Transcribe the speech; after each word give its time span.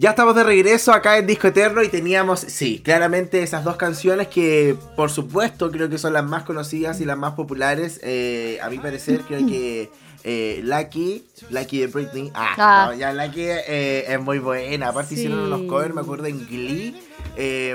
Ya 0.00 0.10
estamos 0.10 0.36
de 0.36 0.44
regreso 0.44 0.92
acá 0.92 1.18
en 1.18 1.26
Disco 1.26 1.48
Eterno 1.48 1.82
y 1.82 1.88
teníamos, 1.88 2.38
sí, 2.38 2.80
claramente 2.84 3.42
esas 3.42 3.64
dos 3.64 3.74
canciones 3.76 4.28
que, 4.28 4.76
por 4.94 5.10
supuesto, 5.10 5.72
creo 5.72 5.88
que 5.88 5.98
son 5.98 6.12
las 6.12 6.24
más 6.24 6.44
conocidas 6.44 7.00
y 7.00 7.04
las 7.04 7.18
más 7.18 7.32
populares. 7.34 7.98
Eh, 8.04 8.60
a 8.62 8.70
mi 8.70 8.78
parecer, 8.78 9.22
creo 9.22 9.44
que 9.48 9.90
eh, 10.22 10.60
Lucky, 10.62 11.24
Lucky 11.50 11.80
de 11.80 11.86
Britney. 11.88 12.30
Ah, 12.32 12.54
Ah. 12.58 12.86
no, 12.92 12.96
ya 12.96 13.12
Lucky 13.12 13.40
eh, 13.42 14.04
es 14.06 14.20
muy 14.20 14.38
buena. 14.38 14.90
Aparte 14.90 15.16
Sí. 15.16 15.22
hicieron 15.22 15.40
unos 15.40 15.62
covers, 15.62 15.92
me 15.92 16.02
acuerdo, 16.02 16.26
en 16.26 16.46
Glee. 16.46 17.02
eh, 17.36 17.74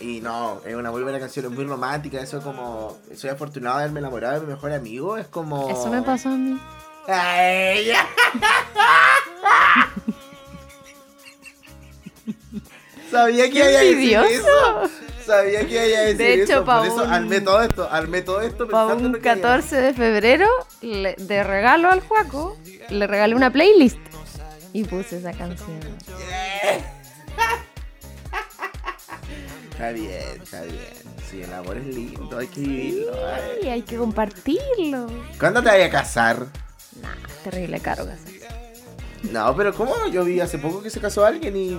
y 0.00 0.20
no, 0.20 0.60
es 0.66 0.74
una 0.74 0.90
muy 0.90 1.02
buena 1.02 1.18
canción, 1.18 1.46
es 1.46 1.50
muy 1.52 1.64
romántica. 1.64 2.20
Eso 2.20 2.42
como, 2.42 2.98
soy 3.16 3.30
afortunado 3.30 3.78
de 3.78 3.84
haberme 3.84 4.00
enamorado 4.00 4.34
de 4.40 4.46
mi 4.46 4.52
mejor 4.52 4.72
amigo. 4.72 5.16
Es 5.16 5.28
como... 5.28 5.70
Eso 5.70 5.88
me 5.90 6.02
pasó 6.02 6.28
a 6.28 6.36
mí. 6.36 6.58
Ay, 7.06 7.88
Sabía 13.10 13.44
que 13.44 13.50
Qué 13.52 13.58
iba 13.58 13.66
a 13.66 13.70
decir 13.70 13.92
envidioso. 13.94 14.28
eso. 14.28 14.90
Sabía 15.26 15.66
que 15.66 15.88
iba 15.88 15.98
a 15.98 16.02
decir 16.02 16.16
De 16.16 16.34
hecho, 16.34 16.52
eso. 16.52 16.64
Por 16.64 16.86
eso 16.86 17.04
un- 17.04 17.12
armé 17.12 17.40
todo 17.40 17.62
esto. 17.62 17.88
Armé 17.90 18.22
todo 18.22 18.40
esto 18.40 18.66
Para 18.68 18.84
pensando 18.88 19.00
en 19.00 19.06
un 19.06 19.12
lo 19.12 19.18
que 19.20 19.28
iba 19.28 19.32
a 19.32 19.36
14 19.36 19.76
de 19.76 19.94
febrero, 19.94 20.48
le- 20.80 21.14
de 21.16 21.44
regalo 21.44 21.90
al 21.90 22.00
Juaco, 22.00 22.56
le 22.88 23.06
regalé 23.06 23.34
una 23.34 23.50
playlist. 23.52 23.98
Y 24.72 24.84
puse 24.84 25.18
esa 25.18 25.32
canción. 25.32 25.80
Está 29.70 29.90
bien, 29.92 30.42
está 30.42 30.62
bien. 30.62 30.76
Sí, 31.30 31.40
el 31.42 31.52
amor 31.52 31.76
es 31.76 31.86
lindo, 31.86 32.36
hay 32.38 32.48
que 32.48 32.60
vivirlo. 32.60 33.12
ay. 33.62 33.68
Hay 33.68 33.82
que 33.82 33.96
compartirlo. 33.96 35.06
¿Cuándo 35.38 35.62
te 35.62 35.68
vayas 35.68 35.88
a 35.88 35.90
casar? 35.92 36.46
Nah, 37.00 37.14
terrible 37.44 37.78
caro 37.78 38.04
casarse. 38.06 38.40
No, 39.30 39.54
pero 39.56 39.72
¿cómo? 39.74 39.94
Yo 40.10 40.24
vi 40.24 40.40
hace 40.40 40.58
poco 40.58 40.82
que 40.82 40.90
se 40.90 41.00
casó 41.00 41.24
alguien 41.24 41.56
y. 41.56 41.78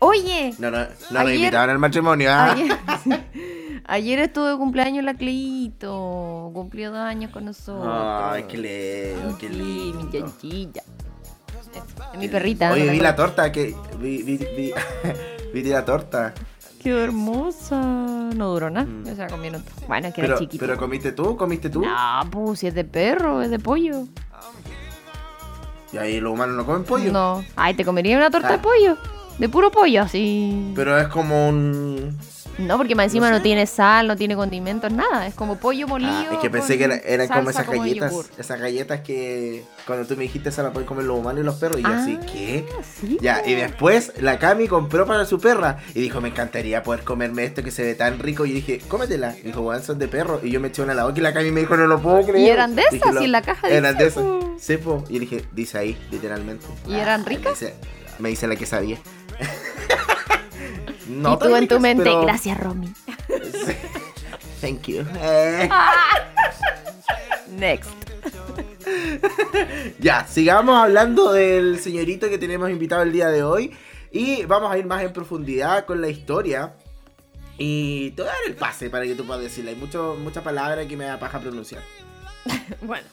Oye, 0.00 0.54
No, 0.58 0.70
no, 0.70 0.78
no 0.78 0.84
nos 1.10 1.16
Ayer- 1.22 1.34
invitaban 1.36 1.70
al 1.70 1.78
matrimonio. 1.78 2.30
¿ah? 2.32 2.52
ayer, 2.52 2.78
ayer 3.86 4.18
estuvo 4.20 4.46
de 4.46 4.56
cumpleaños 4.56 5.04
la 5.04 5.14
Cleito. 5.14 6.50
Cumplió 6.54 6.90
dos 6.90 7.00
años 7.00 7.30
con 7.32 7.44
nosotros. 7.44 7.86
Ay, 7.88 8.44
qué 8.48 8.56
lindo, 8.58 9.36
qué 9.38 9.48
Sí, 9.48 9.54
lindo. 9.54 10.04
mi 10.04 10.12
chanchilla. 10.12 10.82
Es 12.12 12.18
mi 12.18 12.28
perrita. 12.28 12.72
Oye, 12.72 12.84
¿no 12.86 12.92
vi 12.92 13.00
la 13.00 13.14
torta 13.16 13.50
que. 13.52 13.74
Vi, 13.98 14.22
vi, 14.22 14.36
vi, 14.36 14.72
vi 15.52 15.62
la 15.64 15.84
torta. 15.84 16.32
Qué 16.82 16.90
hermosa. 16.90 17.80
No 17.80 18.50
duró 18.52 18.70
nada. 18.70 18.86
Mm. 18.86 19.08
O 19.12 19.14
sea, 19.16 19.26
con 19.26 19.40
minutos. 19.40 19.72
Bueno, 19.88 20.08
es 20.08 20.14
que 20.14 20.20
era 20.22 20.38
chiquito. 20.38 20.64
pero 20.64 20.76
comiste 20.78 21.10
tú, 21.12 21.36
comiste 21.36 21.70
tú. 21.70 21.82
No, 21.82 22.20
pues 22.30 22.60
si 22.60 22.68
es 22.68 22.74
de 22.74 22.84
perro, 22.84 23.42
es 23.42 23.50
de 23.50 23.58
pollo. 23.58 24.04
Y 25.92 25.96
ahí 25.96 26.20
los 26.20 26.32
humanos 26.32 26.54
no 26.56 26.64
comen 26.66 26.84
pollo. 26.84 27.10
No. 27.12 27.44
Ay, 27.56 27.74
te 27.74 27.84
comería 27.84 28.16
una 28.16 28.30
torta 28.30 28.48
Ah. 28.48 28.52
de 28.52 28.58
pollo. 28.58 28.96
De 29.38 29.48
puro 29.48 29.70
pollo, 29.70 30.02
así. 30.02 30.72
Pero 30.74 30.98
es 30.98 31.08
como 31.08 31.48
un. 31.48 32.18
No, 32.58 32.76
porque 32.76 32.96
más 32.96 33.04
encima 33.04 33.30
No 33.30 33.40
tiene 33.40 33.66
sal, 33.66 34.08
no 34.08 34.16
tiene 34.16 34.34
condimentos, 34.34 34.90
nada. 34.90 35.28
Es 35.28 35.34
como 35.34 35.58
pollo 35.60 35.86
molido. 35.86 36.10
Ah, 36.12 36.26
es 36.32 36.38
que 36.38 36.50
pensé 36.50 36.76
que 36.76 36.84
era- 36.84 36.96
eran 36.96 37.28
como 37.28 37.50
esas 37.50 37.68
galletas. 37.68 38.12
Esas 38.36 38.58
galletas 38.58 39.00
que 39.02 39.62
cuando 39.86 40.04
tú 40.08 40.16
me 40.16 40.24
dijiste 40.24 40.50
se 40.50 40.60
la 40.64 40.72
pueden 40.72 40.88
comer 40.88 41.04
los 41.04 41.16
humanos 41.20 41.40
y 41.42 41.44
los 41.44 41.54
perros. 41.54 41.78
Y 41.78 41.84
yo 41.84 41.88
Ah, 41.88 42.02
así, 42.02 42.18
¿qué? 42.32 42.66
sí, 42.82 43.16
Ya, 43.20 43.42
y 43.46 43.54
después 43.54 44.12
la 44.20 44.40
Cami 44.40 44.66
compró 44.66 45.06
para 45.06 45.24
su 45.24 45.38
perra. 45.38 45.78
Y 45.94 46.00
dijo, 46.00 46.20
me 46.20 46.30
encantaría 46.30 46.82
poder 46.82 47.04
comerme 47.04 47.44
esto 47.44 47.62
que 47.62 47.70
se 47.70 47.84
ve 47.84 47.94
tan 47.94 48.18
rico. 48.18 48.44
Y 48.44 48.48
yo 48.48 48.54
dije, 48.56 48.80
cómetela. 48.88 49.36
Y 49.38 49.42
dijo, 49.42 49.62
bueno, 49.62 49.80
son 49.80 50.00
de 50.00 50.08
perro. 50.08 50.40
Y 50.42 50.50
yo 50.50 50.58
me 50.58 50.66
eché 50.66 50.82
una 50.82 50.94
a 50.94 50.96
la 50.96 51.04
boca 51.04 51.16
y 51.18 51.22
la 51.22 51.32
Cami 51.32 51.52
me 51.52 51.60
dijo, 51.60 51.76
no 51.76 51.86
lo 51.86 52.00
puedo 52.02 52.26
creer. 52.26 52.44
Y 52.44 52.50
eran 52.50 52.74
de 52.74 52.82
esas, 52.82 52.92
Dije, 52.94 53.12
"Lo- 53.12 53.20
y 53.22 53.24
en 53.26 53.32
la 53.32 53.42
caja 53.42 53.68
Eran 53.68 53.96
de 53.96 54.06
esas. 54.08 54.24
po. 54.24 54.56
Sí, 54.58 54.78
po. 54.78 55.04
Y 55.08 55.12
yo 55.14 55.20
dije, 55.20 55.44
dice 55.52 55.78
ahí, 55.78 55.96
literalmente. 56.10 56.66
¿Y 56.88 56.94
eran 56.94 57.22
me 57.22 57.28
ricas? 57.28 57.52
dice- 57.60 57.74
Me 58.18 58.30
dice 58.30 58.48
la 58.48 58.56
que 58.56 58.66
sabía. 58.66 58.98
y 61.08 61.10
no 61.12 61.38
tú 61.38 61.54
en 61.54 61.68
tu 61.68 61.80
mente, 61.80 62.04
pero- 62.04 62.22
gracias, 62.22 62.58
Romy. 62.58 62.92
Thank 64.60 64.86
you. 64.88 65.04
Eh, 65.20 65.68
Next. 67.48 67.90
ya, 70.00 70.26
sigamos 70.26 70.76
hablando 70.76 71.32
del 71.32 71.78
señorito 71.78 72.28
que 72.28 72.38
tenemos 72.38 72.70
invitado 72.70 73.02
el 73.02 73.12
día 73.12 73.28
de 73.28 73.42
hoy. 73.42 73.76
Y 74.10 74.44
vamos 74.46 74.72
a 74.72 74.78
ir 74.78 74.86
más 74.86 75.02
en 75.02 75.12
profundidad 75.12 75.84
con 75.84 76.00
la 76.00 76.08
historia. 76.08 76.74
Y 77.58 78.12
te 78.12 78.22
voy 78.22 78.30
a 78.30 78.32
dar 78.32 78.40
el 78.46 78.54
pase 78.56 78.88
para 78.90 79.04
que 79.04 79.14
tú 79.14 79.24
puedas 79.26 79.42
decirle. 79.42 79.70
Hay 79.72 79.76
mucho, 79.76 80.16
muchas 80.18 80.42
palabras 80.42 80.86
que 80.86 80.96
me 80.96 81.04
da 81.04 81.18
paja 81.18 81.38
pronunciar. 81.40 81.82
Bueno, 82.80 83.06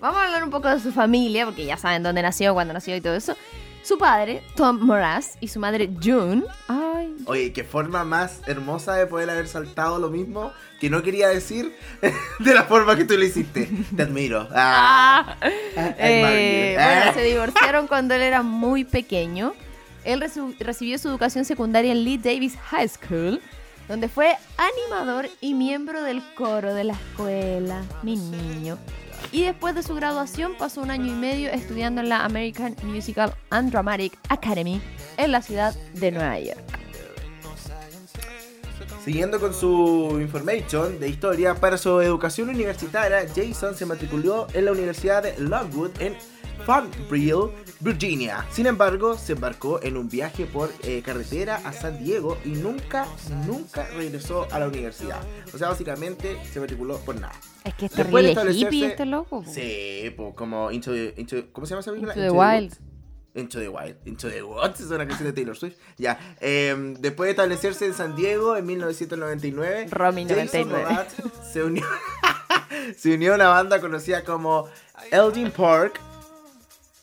vamos 0.00 0.20
a 0.20 0.24
hablar 0.26 0.42
un 0.44 0.50
poco 0.50 0.68
de 0.68 0.80
su 0.80 0.92
familia, 0.92 1.44
porque 1.44 1.64
ya 1.64 1.76
saben 1.76 2.02
dónde 2.02 2.22
nació, 2.22 2.54
cuándo 2.54 2.72
nació 2.74 2.96
y 2.96 3.00
todo 3.00 3.14
eso. 3.14 3.36
Su 3.82 3.98
padre, 3.98 4.42
Tom 4.56 4.78
Moraz, 4.80 5.36
y 5.40 5.48
su 5.48 5.58
madre, 5.58 5.90
June. 6.02 6.44
Ay, 6.68 7.14
Oye, 7.26 7.52
qué 7.52 7.64
forma 7.64 8.04
más 8.04 8.40
hermosa 8.46 8.94
de 8.94 9.06
poder 9.06 9.30
haber 9.30 9.48
saltado 9.48 9.98
lo 9.98 10.10
mismo 10.10 10.52
que 10.80 10.88
no 10.90 11.02
quería 11.02 11.28
decir 11.28 11.74
de 12.38 12.54
la 12.54 12.64
forma 12.64 12.96
que 12.96 13.04
tú 13.04 13.14
lo 13.16 13.24
hiciste. 13.24 13.68
Te 13.96 14.02
admiro. 14.02 14.48
Ah, 14.52 15.36
Ah. 15.76 15.94
Eh, 15.98 16.74
bueno, 16.76 17.10
Ah. 17.10 17.14
se 17.14 17.22
divorciaron 17.22 17.86
cuando 17.86 18.14
él 18.14 18.22
era 18.22 18.42
muy 18.42 18.84
pequeño. 18.84 19.54
Él 20.04 20.22
recibió 20.58 20.98
su 20.98 21.08
educación 21.08 21.44
secundaria 21.44 21.92
en 21.92 22.04
Lee 22.04 22.16
Davis 22.18 22.56
High 22.70 22.88
School, 22.88 23.40
donde 23.88 24.08
fue 24.08 24.34
animador 24.56 25.28
y 25.42 25.52
miembro 25.54 26.02
del 26.02 26.22
coro 26.34 26.72
de 26.74 26.84
la 26.84 26.94
escuela, 26.94 27.82
mi 28.02 28.16
niño. 28.16 28.78
Y 29.32 29.42
después 29.42 29.74
de 29.74 29.82
su 29.82 29.94
graduación 29.94 30.52
pasó 30.58 30.82
un 30.82 30.90
año 30.90 31.06
y 31.06 31.16
medio 31.16 31.50
estudiando 31.50 32.00
en 32.00 32.08
la 32.08 32.24
American 32.24 32.74
Musical 32.82 33.34
and 33.50 33.70
Dramatic 33.70 34.18
Academy 34.28 34.80
en 35.16 35.32
la 35.32 35.42
ciudad 35.42 35.74
de 35.94 36.10
Nueva 36.10 36.38
York. 36.38 36.80
Siguiendo 39.04 39.40
con 39.40 39.54
su 39.54 40.18
information 40.20 41.00
de 41.00 41.08
historia, 41.08 41.54
para 41.54 41.78
su 41.78 42.00
educación 42.00 42.50
universitaria, 42.50 43.26
Jason 43.34 43.74
se 43.74 43.86
matriculó 43.86 44.46
en 44.52 44.66
la 44.66 44.72
Universidad 44.72 45.22
de 45.22 45.38
Longwood 45.38 45.90
en 46.00 46.16
Farmville, 46.64 47.50
Virginia. 47.80 48.46
Sin 48.50 48.66
embargo, 48.66 49.16
se 49.16 49.32
embarcó 49.32 49.82
en 49.82 49.96
un 49.96 50.08
viaje 50.08 50.46
por 50.46 50.70
eh, 50.82 51.02
carretera 51.04 51.56
a 51.64 51.72
San 51.72 52.02
Diego 52.02 52.38
y 52.44 52.50
nunca, 52.50 53.06
nunca 53.46 53.86
regresó 53.96 54.46
a 54.50 54.58
la 54.58 54.68
universidad. 54.68 55.20
O 55.52 55.58
sea, 55.58 55.68
básicamente 55.68 56.36
se 56.52 56.60
matriculó 56.60 56.98
por 56.98 57.18
nada. 57.20 57.34
Es 57.64 57.74
que 57.74 57.86
es 57.86 57.92
Después 57.94 58.24
de 58.34 58.52
hippie 58.52 58.86
este 58.86 59.06
loco. 59.06 59.44
Sí, 59.46 60.12
pues 60.16 60.34
como 60.34 60.70
Into 60.70 60.94
Into- 60.94 61.50
¿Cómo 61.52 61.66
se 61.66 61.70
llama 61.70 61.80
esa 61.80 61.90
película? 61.90 62.14
Into 62.14 62.22
the 62.24 62.30
Wild. 62.30 62.70
Woods. 62.70 62.80
Into 63.34 63.58
the 63.60 63.68
Wild. 63.68 63.96
Into 64.06 64.28
the 64.28 64.42
Woods 64.42 64.80
es 64.80 64.86
una 64.90 65.06
canción 65.06 65.28
de 65.28 65.32
Taylor 65.32 65.56
Swift. 65.56 65.76
Ya. 65.98 66.18
em, 66.40 66.94
después 66.94 67.26
de 67.28 67.30
establecerse 67.30 67.86
en 67.86 67.94
San 67.94 68.16
Diego 68.16 68.56
en 68.56 68.66
1999, 68.66 69.86
Romy 69.90 70.26
Jason 70.26 70.68
99. 70.68 70.84
Mraz 70.84 71.14
se 71.52 71.62
unió, 71.62 71.84
se 72.96 73.14
unió 73.14 73.32
a 73.32 73.36
una 73.36 73.48
banda 73.48 73.80
conocida 73.80 74.24
como 74.24 74.66
Elgin 75.12 75.50
Park. 75.52 76.00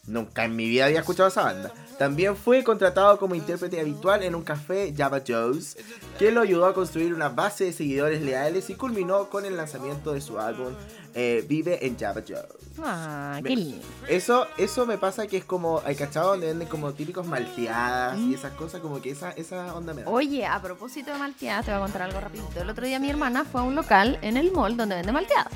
Nunca 0.08 0.46
en 0.46 0.56
mi 0.56 0.68
vida 0.68 0.86
había 0.86 1.00
escuchado 1.00 1.28
esa 1.28 1.44
banda. 1.44 1.74
También 1.98 2.38
fue 2.38 2.64
contratado 2.64 3.18
como 3.18 3.36
intérprete 3.36 3.80
habitual 3.82 4.24
en 4.24 4.36
un 4.36 4.44
café 4.44 4.94
Java 4.96 5.22
Joe's, 5.28 5.78
que 6.18 6.32
lo 6.32 6.42
ayudó 6.42 6.66
a 6.66 6.74
construir 6.74 7.14
una 7.14 7.28
base 7.28 7.66
de 7.66 7.74
seguidores 7.74 8.22
leales 8.22 8.70
y 8.70 8.76
culminó 8.76 9.30
con 9.30 9.46
el 9.46 9.58
lanzamiento 9.58 10.14
de 10.14 10.22
su 10.22 10.40
álbum 10.40 10.74
eh, 11.14 11.44
Vive 11.48 11.86
en 11.86 11.98
Java 11.98 12.22
Joe's. 12.26 12.46
Ah, 12.80 13.40
qué 13.44 13.56
lindo. 13.56 13.86
Eso, 14.08 14.48
eso 14.58 14.86
me 14.86 14.98
pasa 14.98 15.28
que 15.28 15.38
es 15.38 15.46
como, 15.46 15.82
hay 15.84 15.96
cachado 15.96 16.32
donde 16.32 16.48
venden 16.48 16.68
como 16.68 16.94
típicos 16.94 17.26
malteadas 17.26 18.18
y 18.20 18.36
esas 18.36 18.54
cosas, 18.54 18.80
como 18.80 19.02
que 19.02 19.10
esa, 19.10 19.32
esa 19.32 19.76
onda 19.76 19.94
me 19.94 20.04
da. 20.04 20.10
Oye, 20.10 20.46
a 20.46 20.62
propósito 20.62 21.12
de 21.12 21.18
malteadas, 21.18 21.66
te 21.66 21.72
voy 21.72 21.80
a 21.80 21.84
contar 21.84 22.04
algo 22.04 22.20
rapidito. 22.22 22.62
El 22.62 22.70
otro 22.70 22.86
día 22.86 23.00
mi 23.00 23.10
hermana 23.10 23.44
fue 23.44 23.62
a 23.62 23.64
un 23.64 23.76
local 23.76 24.20
en 24.22 24.38
el 24.38 24.52
mall 24.52 24.78
donde 24.78 24.96
vende 24.96 25.12
malteadas. 25.12 25.52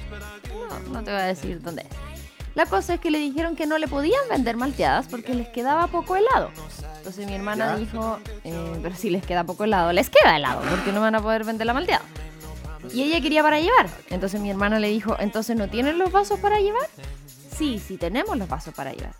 No, 0.69 0.93
no 0.93 1.03
te 1.03 1.11
voy 1.11 1.21
a 1.21 1.25
decir 1.25 1.61
dónde 1.61 1.83
es. 1.83 2.20
La 2.55 2.65
cosa 2.65 2.95
es 2.95 2.99
que 2.99 3.11
le 3.11 3.19
dijeron 3.19 3.55
que 3.55 3.65
no 3.65 3.77
le 3.77 3.87
podían 3.87 4.21
vender 4.29 4.57
malteadas 4.57 5.07
porque 5.07 5.33
les 5.33 5.47
quedaba 5.47 5.87
poco 5.87 6.15
helado. 6.17 6.51
Entonces 6.97 7.25
mi 7.25 7.33
hermana 7.33 7.73
Ya. 7.73 7.77
dijo, 7.77 8.19
eh, 8.43 8.79
pero 8.83 8.95
si 8.95 9.09
les 9.09 9.25
queda 9.25 9.43
poco 9.45 9.63
helado, 9.63 9.91
les 9.93 10.09
queda 10.09 10.35
helado, 10.35 10.61
porque 10.69 10.91
no 10.91 10.99
van 11.01 11.15
a 11.15 11.21
poder 11.21 11.43
vender 11.45 11.65
la 11.65 11.73
malteada. 11.73 12.03
Y 12.93 13.03
ella 13.03 13.21
quería 13.21 13.41
para 13.41 13.59
llevar. 13.59 13.87
Entonces 14.09 14.41
mi 14.41 14.49
hermana 14.49 14.79
le 14.79 14.89
dijo, 14.89 15.15
entonces 15.19 15.55
¿no 15.55 15.69
tienen 15.69 15.97
los 15.97 16.11
vasos 16.11 16.39
para 16.39 16.59
llevar? 16.59 16.87
Sí, 17.57 17.79
sí 17.79 17.97
tenemos 17.97 18.37
los 18.37 18.49
vasos 18.49 18.73
para 18.73 18.91
llevar. 18.91 19.13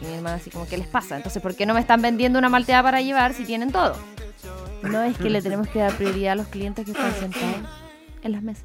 Y 0.00 0.06
mi 0.06 0.14
hermana 0.14 0.36
así 0.36 0.50
como, 0.50 0.66
¿qué 0.66 0.76
les 0.76 0.88
pasa? 0.88 1.16
Entonces, 1.16 1.40
¿por 1.40 1.54
qué 1.54 1.64
no 1.66 1.74
me 1.74 1.80
están 1.80 2.02
vendiendo 2.02 2.38
una 2.38 2.48
malteada 2.48 2.82
para 2.82 3.00
llevar 3.00 3.34
si 3.34 3.44
tienen 3.44 3.70
todo? 3.70 3.96
No 4.82 5.00
es 5.04 5.16
que 5.16 5.30
le 5.30 5.40
tenemos 5.40 5.68
que 5.68 5.78
dar 5.78 5.92
prioridad 5.92 6.32
a 6.32 6.34
los 6.34 6.48
clientes 6.48 6.84
que 6.84 6.90
están 6.90 7.14
sentados 7.14 7.54
en 8.24 8.32
las 8.32 8.42
mesas. 8.42 8.64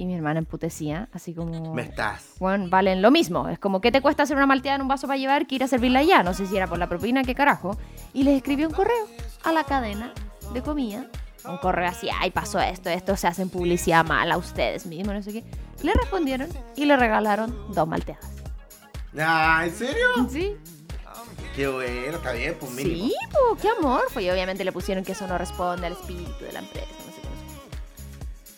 Y 0.00 0.06
mi 0.06 0.14
hermana 0.14 0.38
emputecía, 0.38 1.10
así 1.12 1.34
como... 1.34 1.74
Me 1.74 1.82
estás. 1.82 2.24
Bueno, 2.38 2.70
valen 2.70 3.02
lo 3.02 3.10
mismo. 3.10 3.50
Es 3.50 3.58
como, 3.58 3.82
¿qué 3.82 3.92
te 3.92 4.00
cuesta 4.00 4.22
hacer 4.22 4.34
una 4.34 4.46
malteada 4.46 4.76
en 4.76 4.80
un 4.80 4.88
vaso 4.88 5.06
para 5.06 5.18
llevar 5.18 5.46
que 5.46 5.56
ir 5.56 5.62
a 5.62 5.68
servirla 5.68 5.98
allá? 5.98 6.22
No 6.22 6.32
sé 6.32 6.46
si 6.46 6.56
era 6.56 6.66
por 6.66 6.78
la 6.78 6.88
propina, 6.88 7.22
qué 7.22 7.34
carajo. 7.34 7.76
Y 8.14 8.22
les 8.22 8.38
escribió 8.38 8.66
un 8.66 8.72
correo 8.72 9.06
a 9.44 9.52
la 9.52 9.64
cadena 9.64 10.14
de 10.54 10.62
comida. 10.62 11.04
Un 11.44 11.58
correo 11.58 11.86
así, 11.86 12.08
ay, 12.18 12.30
pasó 12.30 12.58
esto, 12.60 12.88
esto, 12.88 13.14
se 13.14 13.26
hacen 13.26 13.50
publicidad 13.50 14.02
mala 14.06 14.36
a 14.36 14.38
ustedes 14.38 14.86
mismos, 14.86 15.16
no 15.16 15.22
sé 15.22 15.34
qué. 15.34 15.44
Le 15.82 15.92
respondieron 15.92 16.48
y 16.76 16.86
le 16.86 16.96
regalaron 16.96 17.54
dos 17.74 17.86
malteadas. 17.86 18.24
Ah, 19.18 19.64
¿en 19.66 19.74
serio? 19.74 20.06
Sí. 20.30 20.56
Qué 21.54 21.68
bueno, 21.68 22.16
está 22.16 22.32
bien, 22.32 22.56
pues 22.58 22.72
mínimo. 22.72 23.04
Sí, 23.04 23.14
pues, 23.30 23.60
qué 23.60 23.68
amor. 23.68 24.00
Pues, 24.14 24.24
y 24.24 24.30
obviamente 24.30 24.64
le 24.64 24.72
pusieron 24.72 25.04
que 25.04 25.12
eso 25.12 25.26
no 25.26 25.36
responde 25.36 25.88
al 25.88 25.92
espíritu 25.92 26.42
de 26.42 26.52
la 26.52 26.60
empresa. 26.60 26.99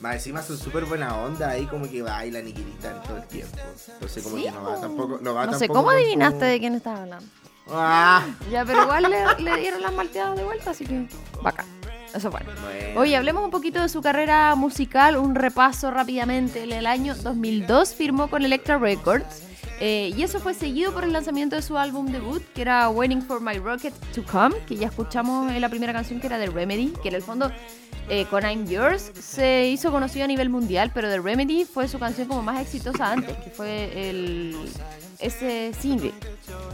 Más 0.03 0.17
encima 0.17 0.43
son 0.43 0.59
súper 0.59 0.85
buena 0.85 1.17
onda, 1.17 1.51
ahí 1.51 1.65
como 1.67 1.89
que 1.89 2.03
bailan 2.03 2.47
y 2.49 2.53
gritan 2.53 3.01
todo 3.05 3.19
el 3.19 3.25
tiempo. 3.29 3.57
Entonces 3.95 4.23
como 4.23 4.37
Sí, 4.37 4.43
que 4.43 4.51
no 4.51 4.63
va 4.65 4.75
po. 4.75 4.81
tampoco. 4.81 5.19
No, 5.23 5.33
va 5.35 5.47
No 5.47 5.57
sé 5.59 5.69
cómo 5.69 5.83
su- 5.83 5.91
adivinaste 5.91 6.45
de 6.45 6.59
quién 6.59 6.75
estaba 6.75 7.03
hablando. 7.03 7.25
Ah, 7.71 8.25
Ya, 8.51 8.65
pero 8.65 8.83
igual 8.83 9.05
le, 9.05 9.43
le 9.45 9.57
dieron 9.61 9.81
las 9.81 9.93
malteadas 9.93 10.37
de 10.37 10.43
vuelta, 10.45 10.73
así 10.73 10.85
que 10.85 11.07
bacán. 11.41 11.67
Eso 12.13 12.31
bueno. 12.31 12.51
bueno. 12.63 13.01
Oye, 13.01 13.17
hablemos 13.17 13.45
un 13.45 13.51
poquito 13.53 13.81
de 13.81 13.89
su 13.89 14.03
carrera 14.03 14.55
musical, 14.57 15.17
un 15.17 15.35
repaso 15.37 15.91
rápidamente. 15.93 16.65
En 16.65 16.73
el 16.73 16.87
año 16.87 17.15
2002 17.15 17.95
firmó 17.95 18.29
con 18.29 18.45
Elektra 18.45 18.77
Records 18.79 19.45
eh, 19.85 20.13
y 20.17 20.23
eso 20.23 20.39
fue 20.39 20.55
seguido 20.55 20.93
por 20.95 21.03
el 21.03 21.13
lanzamiento 21.13 21.57
de 21.57 21.63
su 21.63 21.77
álbum 21.77 22.07
debut, 22.07 22.41
que 22.55 22.63
era 22.63 22.89
Waiting 22.89 23.21
for 23.21 23.41
My 23.41 23.55
Rocket 23.55 23.93
to 24.15 24.23
Come, 24.23 24.55
que 24.69 24.77
ya 24.77 24.87
escuchamos 24.87 25.51
en 25.51 25.61
la 25.61 25.69
primera 25.69 25.93
canción 25.93 26.21
que 26.21 26.29
era 26.29 26.39
de 26.39 26.47
Remedy, 26.47 26.93
que 27.03 27.09
en 27.09 27.17
el 27.17 27.23
fondo 27.23 27.51
eh, 28.09 28.25
con 28.27 28.45
I'm 28.45 28.65
Yours 28.69 29.11
se 29.19 29.71
hizo 29.71 29.91
conocido 29.91 30.25
a 30.25 30.29
nivel 30.29 30.51
mundial, 30.51 30.93
pero 30.95 31.09
The 31.09 31.19
Remedy 31.19 31.65
fue 31.65 31.89
su 31.89 31.99
canción 31.99 32.29
como 32.29 32.45
más 32.45 32.61
exitosa 32.61 33.11
antes, 33.11 33.37
que 33.39 33.51
fue 33.51 34.55
ese 35.19 35.73
single. 35.75 36.13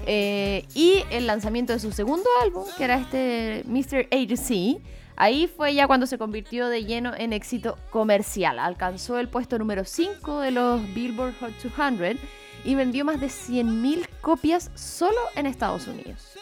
Eh, 0.06 0.66
y 0.74 1.02
el 1.10 1.26
lanzamiento 1.26 1.72
de 1.72 1.78
su 1.78 1.92
segundo 1.92 2.28
álbum, 2.42 2.66
que 2.76 2.84
era 2.84 2.96
este 2.98 3.64
Mr. 3.66 4.06
A 4.10 4.28
to 4.28 4.36
C, 4.36 4.82
ahí 5.16 5.46
fue 5.46 5.72
ya 5.72 5.86
cuando 5.86 6.06
se 6.06 6.18
convirtió 6.18 6.68
de 6.68 6.84
lleno 6.84 7.14
en 7.16 7.32
éxito 7.32 7.78
comercial. 7.88 8.58
Alcanzó 8.58 9.18
el 9.18 9.30
puesto 9.30 9.58
número 9.58 9.86
5 9.86 10.40
de 10.40 10.50
los 10.50 10.82
Billboard 10.92 11.32
Hot 11.40 11.52
200 11.62 12.18
y 12.64 12.74
vendió 12.74 13.04
más 13.04 13.20
de 13.20 13.28
100.000 13.28 14.06
copias 14.20 14.70
solo 14.74 15.18
en 15.34 15.46
Estados 15.46 15.86
Unidos. 15.86 16.34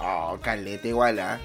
Oh, 0.00 0.38
calete 0.42 0.88
igual, 0.88 1.18
¿ah? 1.18 1.40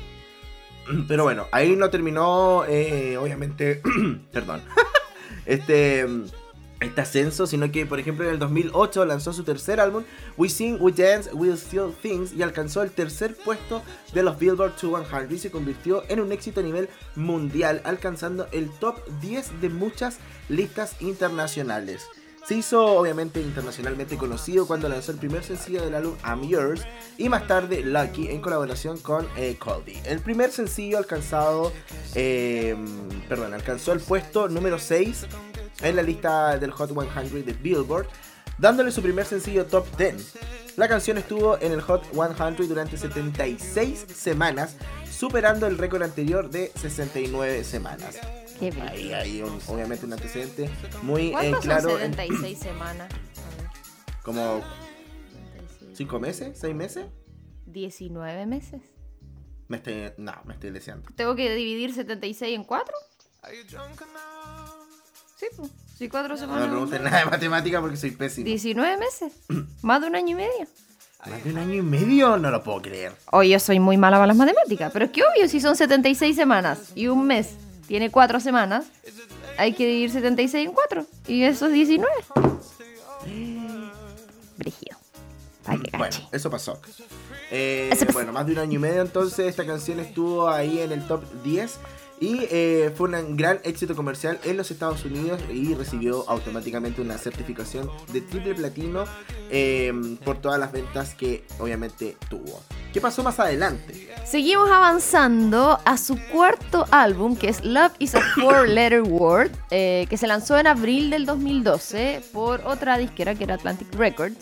Pero 1.07 1.23
bueno, 1.23 1.47
ahí 1.51 1.75
no 1.75 1.89
terminó, 1.89 2.65
eh, 2.65 3.17
obviamente, 3.17 3.81
perdón, 4.31 4.61
este, 5.45 6.05
este 6.79 7.01
ascenso, 7.01 7.47
sino 7.47 7.71
que, 7.71 7.85
por 7.85 7.99
ejemplo, 7.99 8.25
en 8.25 8.31
el 8.31 8.39
2008 8.39 9.05
lanzó 9.05 9.33
su 9.33 9.43
tercer 9.43 9.79
álbum, 9.79 10.03
We 10.37 10.49
Sing, 10.49 10.77
We 10.79 10.91
Dance, 10.91 11.33
We 11.33 11.55
Steal 11.55 11.93
Things, 12.01 12.33
y 12.33 12.41
alcanzó 12.41 12.81
el 12.81 12.91
tercer 12.91 13.35
puesto 13.35 13.81
de 14.13 14.23
los 14.23 14.37
Billboard 14.37 14.73
200 14.81 15.31
y 15.31 15.37
se 15.37 15.51
convirtió 15.51 16.03
en 16.09 16.19
un 16.19 16.31
éxito 16.31 16.59
a 16.59 16.63
nivel 16.63 16.89
mundial, 17.15 17.81
alcanzando 17.85 18.47
el 18.51 18.69
top 18.69 18.97
10 19.21 19.61
de 19.61 19.69
muchas 19.69 20.17
listas 20.49 21.01
internacionales. 21.01 22.07
Se 22.45 22.55
hizo 22.55 22.83
obviamente 22.85 23.39
internacionalmente 23.39 24.17
conocido 24.17 24.65
cuando 24.65 24.89
lanzó 24.89 25.11
el 25.11 25.19
primer 25.19 25.43
sencillo 25.43 25.83
del 25.83 25.93
álbum 25.93 26.15
I'm 26.25 26.47
Yours 26.47 26.81
y 27.17 27.29
más 27.29 27.45
tarde 27.47 27.81
Lucky 27.83 28.29
en 28.29 28.41
colaboración 28.41 28.97
con 28.97 29.27
eh, 29.37 29.57
Colby. 29.59 29.99
El 30.05 30.19
primer 30.21 30.51
sencillo 30.51 30.97
alcanzado, 30.97 31.71
eh, 32.15 32.75
perdón, 33.29 33.53
alcanzó 33.53 33.93
el 33.93 33.99
puesto 33.99 34.49
número 34.49 34.79
6 34.79 35.27
en 35.83 35.95
la 35.95 36.01
lista 36.01 36.57
del 36.57 36.71
Hot 36.71 36.91
100 36.91 37.45
de 37.45 37.53
Billboard, 37.53 38.07
dándole 38.57 38.91
su 38.91 39.03
primer 39.03 39.25
sencillo 39.25 39.65
top 39.67 39.85
10. 39.97 40.33
La 40.77 40.87
canción 40.87 41.19
estuvo 41.19 41.59
en 41.61 41.73
el 41.73 41.81
Hot 41.81 42.05
100 42.11 42.67
durante 42.67 42.97
76 42.97 44.07
semanas, 44.15 44.77
superando 45.11 45.67
el 45.67 45.77
récord 45.77 46.01
anterior 46.01 46.49
de 46.49 46.71
69 46.75 47.63
semanas. 47.63 48.17
Bien. 48.61 48.81
Ahí 48.87 49.11
hay 49.13 49.41
un- 49.41 49.59
obviamente 49.67 50.05
un 50.05 50.13
antecedente 50.13 50.69
muy 51.01 51.27
eh, 51.27 51.31
¿Cuántas 51.31 51.59
claro. 51.61 51.89
son 51.89 52.01
en- 52.01 52.11
76 52.13 52.57
semanas? 52.61 53.11
A 53.11 53.61
ver, 53.61 53.69
como 54.23 54.61
76. 55.41 55.97
5 55.97 56.19
meses, 56.19 56.57
6 56.59 56.75
meses. 56.75 57.05
19 57.65 58.45
meses. 58.45 58.81
Me 59.67 59.77
estoy, 59.77 60.11
no, 60.17 60.33
me 60.45 60.53
estoy 60.53 60.69
deseando. 60.71 61.09
¿Tengo 61.15 61.35
que 61.35 61.53
dividir 61.55 61.93
76 61.93 62.55
en 62.55 62.63
4? 62.63 62.93
Sí, 65.37 65.45
pues. 65.55 65.71
Si 65.97 66.09
4 66.09 66.27
No 66.29 66.33
me 66.35 66.39
semanas. 66.39 66.67
pregunten 66.69 67.03
nada 67.03 67.19
de 67.19 67.25
matemática 67.25 67.79
porque 67.81 67.97
soy 67.97 68.11
pésimo. 68.11 68.45
19 68.45 68.97
meses. 68.97 69.33
Más 69.81 70.01
de 70.01 70.07
un 70.07 70.15
año 70.15 70.29
y 70.31 70.35
medio. 70.35 70.67
Más 71.27 71.43
de 71.43 71.51
un 71.51 71.57
año 71.59 71.73
y 71.75 71.81
medio, 71.81 72.37
no 72.37 72.49
lo 72.51 72.63
puedo 72.63 72.81
creer. 72.81 73.13
Oye, 73.31 73.49
yo 73.51 73.59
soy 73.59 73.79
muy 73.79 73.97
mala 73.97 74.17
para 74.17 74.27
las 74.27 74.35
matemáticas. 74.37 74.91
Pero 74.91 75.05
es 75.05 75.11
que 75.11 75.21
obvio, 75.23 75.47
si 75.47 75.59
son 75.61 75.75
76 75.75 76.35
semanas 76.35 76.91
y 76.95 77.07
un 77.07 77.25
mes 77.27 77.55
tiene 77.87 78.09
4 78.11 78.39
semanas, 78.39 78.85
hay 79.57 79.73
que 79.73 79.85
dividir 79.85 80.11
76 80.11 80.67
en 80.67 80.73
4. 80.73 81.05
Y 81.27 81.43
eso 81.43 81.67
es 81.67 81.73
19. 81.73 82.11
Brígido. 84.57 84.97
Para 85.63 85.77
que 85.79 85.89
Bueno, 85.97 86.03
cache. 86.05 86.27
eso 86.31 86.49
pasó. 86.49 86.79
Eh, 87.51 87.89
Eso 87.91 88.05
pasó. 88.05 88.17
bueno, 88.17 88.31
más 88.31 88.45
de 88.45 88.53
un 88.53 88.59
año 88.59 88.73
y 88.77 88.79
medio 88.81 89.01
entonces 89.01 89.47
esta 89.47 89.65
canción 89.65 89.99
estuvo 89.99 90.49
ahí 90.49 90.79
en 90.79 90.91
el 90.91 91.05
top 91.05 91.23
10 91.43 91.77
y 92.21 92.47
eh, 92.51 92.93
fue 92.95 93.09
un 93.09 93.35
gran 93.35 93.59
éxito 93.63 93.95
comercial 93.95 94.39
en 94.43 94.55
los 94.55 94.69
Estados 94.69 95.03
Unidos 95.03 95.41
y 95.51 95.73
recibió 95.73 96.23
automáticamente 96.29 97.01
una 97.01 97.17
certificación 97.17 97.89
de 98.13 98.21
triple 98.21 98.53
platino 98.53 99.05
eh, 99.49 99.91
por 100.23 100.39
todas 100.39 100.59
las 100.59 100.71
ventas 100.71 101.15
que 101.15 101.43
obviamente 101.57 102.15
tuvo. 102.29 102.61
¿Qué 102.93 103.01
pasó 103.01 103.23
más 103.23 103.39
adelante? 103.39 104.07
Seguimos 104.23 104.69
avanzando 104.69 105.79
a 105.83 105.97
su 105.97 106.15
cuarto 106.31 106.85
álbum, 106.91 107.35
que 107.35 107.49
es 107.49 107.65
Love 107.65 107.93
is 107.97 108.13
a 108.13 108.21
Four 108.35 108.69
Letter 108.69 109.01
Word, 109.01 109.49
eh, 109.71 110.05
que 110.07 110.17
se 110.17 110.27
lanzó 110.27 110.59
en 110.59 110.67
abril 110.67 111.09
del 111.09 111.25
2012 111.25 112.21
por 112.31 112.61
otra 112.65 112.99
disquera 112.99 113.33
que 113.33 113.45
era 113.45 113.55
Atlantic 113.55 113.91
Records. 113.95 114.37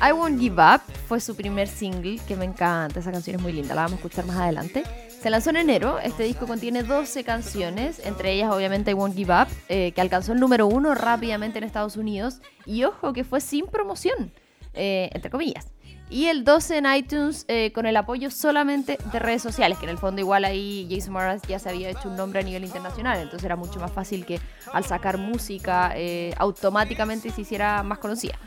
I 0.00 0.12
Won't 0.12 0.40
Give 0.40 0.62
Up 0.62 0.80
fue 1.08 1.20
su 1.20 1.36
primer 1.36 1.68
single, 1.68 2.20
que 2.26 2.36
me 2.36 2.46
encanta, 2.46 3.00
esa 3.00 3.12
canción 3.12 3.36
es 3.36 3.42
muy 3.42 3.52
linda, 3.52 3.74
la 3.74 3.82
vamos 3.82 3.94
a 3.94 3.96
escuchar 3.96 4.24
más 4.24 4.38
adelante. 4.38 5.07
Se 5.20 5.30
lanzó 5.30 5.50
en 5.50 5.56
enero, 5.56 5.98
este 5.98 6.22
disco 6.22 6.46
contiene 6.46 6.84
12 6.84 7.24
canciones, 7.24 8.00
entre 8.04 8.32
ellas 8.32 8.52
obviamente 8.52 8.92
I 8.92 8.94
Won't 8.94 9.16
Give 9.16 9.32
Up, 9.32 9.48
eh, 9.68 9.90
que 9.90 10.00
alcanzó 10.00 10.32
el 10.32 10.38
número 10.38 10.68
uno 10.68 10.94
rápidamente 10.94 11.58
en 11.58 11.64
Estados 11.64 11.96
Unidos, 11.96 12.40
y 12.66 12.84
ojo 12.84 13.12
que 13.12 13.24
fue 13.24 13.40
sin 13.40 13.66
promoción, 13.66 14.32
eh, 14.74 15.10
entre 15.12 15.28
comillas. 15.28 15.72
Y 16.10 16.26
el 16.26 16.44
12 16.44 16.78
en 16.78 16.86
iTunes 16.94 17.44
eh, 17.48 17.72
con 17.72 17.84
el 17.84 17.96
apoyo 17.96 18.30
solamente 18.30 18.96
de 19.12 19.18
redes 19.18 19.42
sociales, 19.42 19.76
que 19.78 19.86
en 19.86 19.90
el 19.90 19.98
fondo 19.98 20.20
igual 20.20 20.44
ahí 20.44 20.88
Jason 20.88 21.12
Mraz 21.12 21.42
ya 21.42 21.58
se 21.58 21.68
había 21.68 21.90
hecho 21.90 22.08
un 22.08 22.16
nombre 22.16 22.38
a 22.38 22.42
nivel 22.44 22.64
internacional, 22.64 23.18
entonces 23.18 23.44
era 23.44 23.56
mucho 23.56 23.80
más 23.80 23.90
fácil 23.90 24.24
que 24.24 24.40
al 24.72 24.84
sacar 24.84 25.18
música 25.18 25.92
eh, 25.96 26.32
automáticamente 26.38 27.30
se 27.30 27.40
hiciera 27.40 27.82
más 27.82 27.98
conocida. 27.98 28.38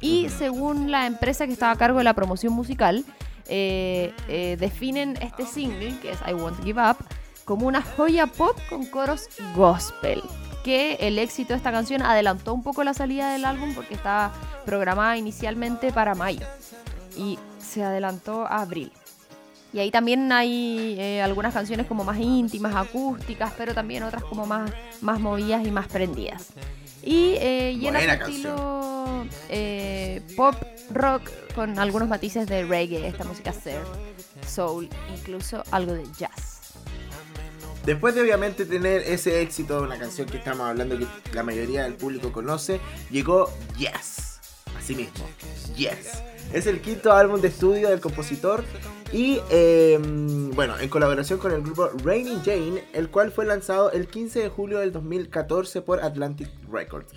Y 0.00 0.28
según 0.30 0.90
la 0.90 1.06
empresa 1.06 1.46
que 1.46 1.52
estaba 1.52 1.72
a 1.72 1.76
cargo 1.76 1.98
de 1.98 2.04
la 2.04 2.14
promoción 2.14 2.52
musical, 2.52 3.04
eh, 3.54 4.14
eh, 4.28 4.56
definen 4.58 5.18
este 5.20 5.44
single, 5.44 5.94
que 6.00 6.12
es 6.12 6.18
I 6.26 6.32
Won't 6.32 6.64
Give 6.64 6.80
Up, 6.80 6.96
como 7.44 7.66
una 7.66 7.82
joya 7.82 8.26
pop 8.26 8.56
con 8.70 8.86
coros 8.86 9.28
gospel. 9.54 10.22
Que 10.64 10.94
el 11.00 11.18
éxito 11.18 11.52
de 11.52 11.58
esta 11.58 11.70
canción 11.70 12.00
adelantó 12.00 12.54
un 12.54 12.62
poco 12.62 12.82
la 12.82 12.94
salida 12.94 13.30
del 13.30 13.44
álbum 13.44 13.74
porque 13.74 13.92
estaba 13.92 14.32
programada 14.64 15.18
inicialmente 15.18 15.92
para 15.92 16.14
mayo 16.14 16.46
y 17.14 17.38
se 17.58 17.84
adelantó 17.84 18.46
a 18.46 18.62
abril. 18.62 18.90
Y 19.74 19.80
ahí 19.80 19.90
también 19.90 20.32
hay 20.32 20.96
eh, 20.98 21.20
algunas 21.20 21.52
canciones 21.52 21.86
como 21.86 22.04
más 22.04 22.18
íntimas, 22.18 22.74
acústicas, 22.74 23.52
pero 23.58 23.74
también 23.74 24.02
otras 24.02 24.24
como 24.24 24.46
más, 24.46 24.70
más 25.02 25.20
movidas 25.20 25.66
y 25.66 25.70
más 25.70 25.88
prendidas. 25.88 26.54
Y 27.02 27.34
eh, 27.40 27.76
llena 27.78 28.00
su 28.00 28.30
estilo 28.30 29.26
eh, 29.48 30.22
pop 30.36 30.54
rock 30.92 31.30
con 31.54 31.78
algunos 31.78 32.08
matices 32.08 32.46
de 32.46 32.64
reggae, 32.64 33.06
esta 33.06 33.24
música 33.24 33.52
surf, 33.52 33.88
soul, 34.46 34.88
incluso 35.12 35.62
algo 35.70 35.92
de 35.92 36.04
jazz. 36.18 36.74
Después 37.84 38.14
de 38.14 38.22
obviamente 38.22 38.64
tener 38.64 39.02
ese 39.02 39.42
éxito 39.42 39.80
de 39.80 39.86
una 39.86 39.98
canción 39.98 40.28
que 40.28 40.36
estamos 40.36 40.68
hablando 40.68 40.96
que 40.98 41.06
la 41.32 41.42
mayoría 41.42 41.82
del 41.82 41.94
público 41.94 42.32
conoce, 42.32 42.80
llegó 43.10 43.52
Yes. 43.76 44.38
Así 44.78 44.94
mismo, 44.94 45.28
Yes. 45.76 46.22
Es 46.52 46.66
el 46.66 46.80
quinto 46.80 47.12
álbum 47.12 47.40
de 47.40 47.48
estudio 47.48 47.88
del 47.88 48.00
compositor 48.00 48.64
y 49.12 49.40
eh, 49.50 49.98
bueno, 50.54 50.78
en 50.78 50.88
colaboración 50.88 51.38
con 51.38 51.52
el 51.52 51.62
grupo 51.62 51.90
Raining 52.02 52.42
Jane, 52.42 52.84
el 52.92 53.10
cual 53.10 53.30
fue 53.30 53.44
lanzado 53.44 53.92
el 53.92 54.06
15 54.06 54.40
de 54.40 54.48
julio 54.48 54.78
del 54.78 54.92
2014 54.92 55.82
por 55.82 56.02
Atlantic 56.02 56.48
Records. 56.70 57.12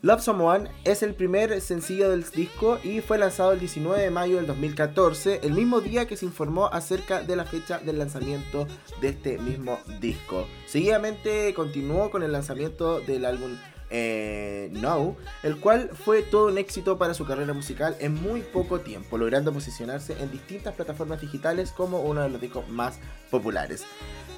Love 0.00 0.20
Someone 0.20 0.70
es 0.84 1.02
el 1.02 1.14
primer 1.14 1.60
sencillo 1.60 2.10
del 2.10 2.22
disco 2.30 2.78
y 2.84 3.00
fue 3.00 3.18
lanzado 3.18 3.52
el 3.52 3.58
19 3.58 4.00
de 4.00 4.10
mayo 4.10 4.36
del 4.36 4.46
2014, 4.46 5.40
el 5.42 5.54
mismo 5.54 5.80
día 5.80 6.06
que 6.06 6.16
se 6.16 6.24
informó 6.24 6.66
acerca 6.66 7.22
de 7.22 7.34
la 7.34 7.44
fecha 7.44 7.78
del 7.78 7.98
lanzamiento 7.98 8.68
de 9.00 9.08
este 9.08 9.38
mismo 9.38 9.80
disco. 10.00 10.46
Seguidamente 10.66 11.52
continuó 11.54 12.10
con 12.10 12.22
el 12.22 12.30
lanzamiento 12.30 13.00
del 13.00 13.24
álbum 13.24 13.56
eh, 13.90 14.68
No, 14.72 15.16
el 15.42 15.58
cual 15.60 15.90
fue 16.04 16.22
todo 16.22 16.48
un 16.48 16.58
éxito 16.58 16.98
para 16.98 17.14
su 17.14 17.24
carrera 17.26 17.52
musical 17.54 17.96
en 18.00 18.14
muy 18.14 18.42
poco 18.42 18.80
tiempo, 18.80 19.16
logrando 19.18 19.52
posicionarse 19.52 20.14
en 20.20 20.30
distintas 20.30 20.74
plataformas 20.74 21.20
digitales 21.20 21.72
como 21.72 22.00
uno 22.02 22.22
de 22.22 22.28
los 22.28 22.40
discos 22.40 22.68
más 22.68 22.98
populares. 23.30 23.84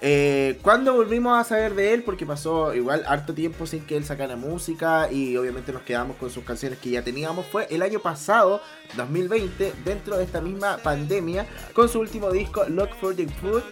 Eh, 0.03 0.59
¿Cuándo 0.63 0.95
volvimos 0.95 1.39
a 1.39 1.45
saber 1.45 1.75
de 1.75 1.93
él? 1.93 2.03
Porque 2.03 2.25
pasó 2.25 2.75
igual 2.75 3.03
harto 3.07 3.35
tiempo 3.35 3.67
sin 3.67 3.85
que 3.85 3.97
él 3.99 4.05
sacara 4.05 4.35
música 4.35 5.13
y 5.13 5.37
obviamente 5.37 5.73
nos 5.75 5.83
quedamos 5.83 6.17
con 6.17 6.31
sus 6.31 6.43
canciones 6.45 6.79
que 6.79 6.89
ya 6.91 7.03
teníamos. 7.03 7.45
Fue 7.47 7.67
el 7.71 7.83
año 7.83 8.01
pasado, 8.01 8.63
2020, 8.97 9.75
dentro 9.85 10.17
de 10.17 10.25
esta 10.25 10.41
misma 10.41 10.79
pandemia, 10.79 11.47
con 11.75 11.89
su 11.91 12.01
último 12.01 12.31
disco, 12.31 12.65
Look 12.69 12.91
for 12.99 13.15
the 13.15 13.27
Food. 13.29 13.63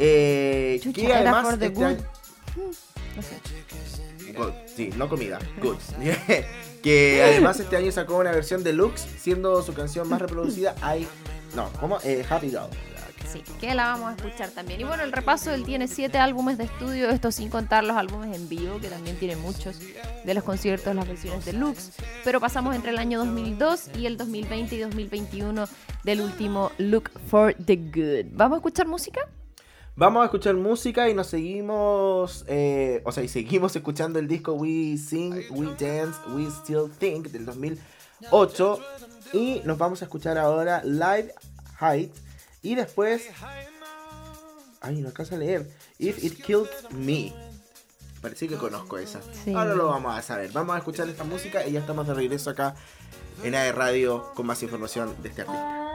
Eh, 0.00 0.80
que 0.94 1.12
además 1.12 1.44
for 1.46 1.58
the 1.58 1.66
este 1.66 1.76
good. 1.78 1.84
año- 1.86 2.04
No 3.16 3.22
sé. 3.22 3.40
Sí, 4.66 4.90
no 4.96 5.08
comida, 5.08 5.38
good. 5.60 5.76
que 6.82 7.22
además 7.22 7.58
este 7.60 7.76
año 7.76 7.90
sacó 7.92 8.16
una 8.16 8.30
versión 8.30 8.62
deluxe, 8.62 9.06
siendo 9.18 9.62
su 9.62 9.74
canción 9.74 10.08
más 10.08 10.20
reproducida. 10.20 10.74
No, 11.54 11.70
¿cómo? 11.80 11.98
Eh, 12.04 12.24
Happy 12.28 12.50
Girl. 12.50 12.68
Sí, 13.30 13.42
que 13.60 13.74
la 13.74 13.88
vamos 13.88 14.08
a 14.08 14.16
escuchar 14.16 14.50
también. 14.50 14.80
Y 14.80 14.84
bueno, 14.84 15.02
el 15.02 15.12
repaso, 15.12 15.52
él 15.52 15.64
tiene 15.64 15.86
siete 15.86 16.18
álbumes 16.18 16.56
de 16.56 16.64
estudio, 16.64 17.10
esto 17.10 17.30
sin 17.30 17.50
contar 17.50 17.84
los 17.84 17.96
álbumes 17.96 18.34
en 18.34 18.48
vivo, 18.48 18.80
que 18.80 18.88
también 18.88 19.18
tiene 19.18 19.36
muchos 19.36 19.78
de 20.24 20.34
los 20.34 20.44
conciertos, 20.44 20.94
las 20.94 21.06
versiones 21.06 21.44
deluxe. 21.44 21.92
Pero 22.24 22.40
pasamos 22.40 22.74
entre 22.74 22.90
el 22.90 22.98
año 22.98 23.18
2002 23.18 23.90
y 23.98 24.06
el 24.06 24.16
2020 24.16 24.76
y 24.76 24.78
2021 24.78 25.68
del 26.04 26.20
último 26.22 26.70
Look 26.78 27.10
for 27.26 27.54
the 27.54 27.76
Good. 27.76 28.32
¿Vamos 28.32 28.56
a 28.56 28.58
escuchar 28.58 28.86
música? 28.86 29.20
Vamos 29.98 30.22
a 30.22 30.26
escuchar 30.26 30.54
música 30.54 31.08
y 31.08 31.14
nos 31.14 31.26
seguimos, 31.26 32.44
eh, 32.46 33.02
o 33.04 33.10
sea, 33.10 33.24
y 33.24 33.28
seguimos 33.28 33.74
escuchando 33.76 34.20
el 34.20 34.28
disco 34.28 34.52
We 34.52 34.96
Sing, 34.96 35.34
We 35.50 35.66
Dance, 35.76 36.20
We 36.28 36.46
Still 36.46 36.88
Think 37.00 37.30
del 37.32 37.44
2008 37.44 38.78
y 39.32 39.60
nos 39.64 39.76
vamos 39.76 40.00
a 40.00 40.04
escuchar 40.04 40.38
ahora 40.38 40.84
Live 40.84 41.34
Height 41.80 42.14
y 42.62 42.76
después, 42.76 43.26
ay, 44.80 45.00
no 45.00 45.08
alcanza 45.08 45.34
a 45.34 45.38
leer, 45.38 45.68
If 45.98 46.22
It 46.22 46.44
Killed 46.44 46.68
Me. 46.92 47.32
Parece 48.22 48.46
que 48.46 48.54
conozco 48.54 48.98
esa. 48.98 49.20
Sí. 49.44 49.52
Ahora 49.52 49.74
lo 49.74 49.88
vamos 49.88 50.16
a 50.16 50.22
saber. 50.22 50.52
Vamos 50.52 50.76
a 50.76 50.78
escuchar 50.78 51.08
esta 51.08 51.24
música 51.24 51.66
y 51.66 51.72
ya 51.72 51.80
estamos 51.80 52.06
de 52.06 52.14
regreso 52.14 52.50
acá 52.50 52.76
en 53.42 53.56
AE 53.56 53.72
Radio 53.72 54.30
con 54.36 54.46
más 54.46 54.62
información 54.62 55.20
de 55.22 55.28
este 55.28 55.42
artista. 55.42 55.87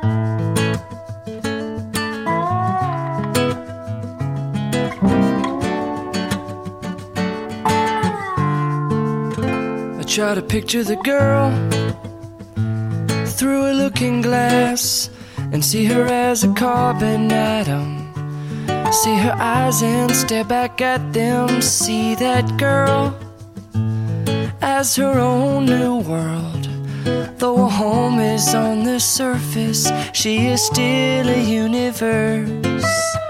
Try 10.14 10.36
to 10.36 10.44
picture 10.44 10.84
the 10.84 10.96
girl 10.98 11.50
through 13.26 13.72
a 13.72 13.74
looking 13.74 14.22
glass 14.22 15.10
and 15.52 15.66
see 15.66 15.86
her 15.86 16.06
as 16.06 16.44
a 16.44 16.54
carbon 16.54 17.32
atom. 17.32 18.14
See 18.92 19.16
her 19.16 19.36
eyes 19.40 19.82
and 19.82 20.16
stare 20.16 20.44
back 20.44 20.82
at 20.82 21.14
them. 21.14 21.64
See 21.64 22.14
that 22.14 22.46
girl 22.60 23.18
as 24.62 24.96
her 24.98 25.18
own 25.20 25.66
new 25.66 26.02
world. 26.02 26.70
Though 27.40 27.66
a 27.66 27.70
home 27.70 28.20
is 28.20 28.54
on 28.54 28.84
the 28.84 29.00
surface, 29.00 29.92
she 30.14 30.46
is 30.46 30.62
still 30.62 31.28
a 31.28 31.42
universe. 31.42 33.23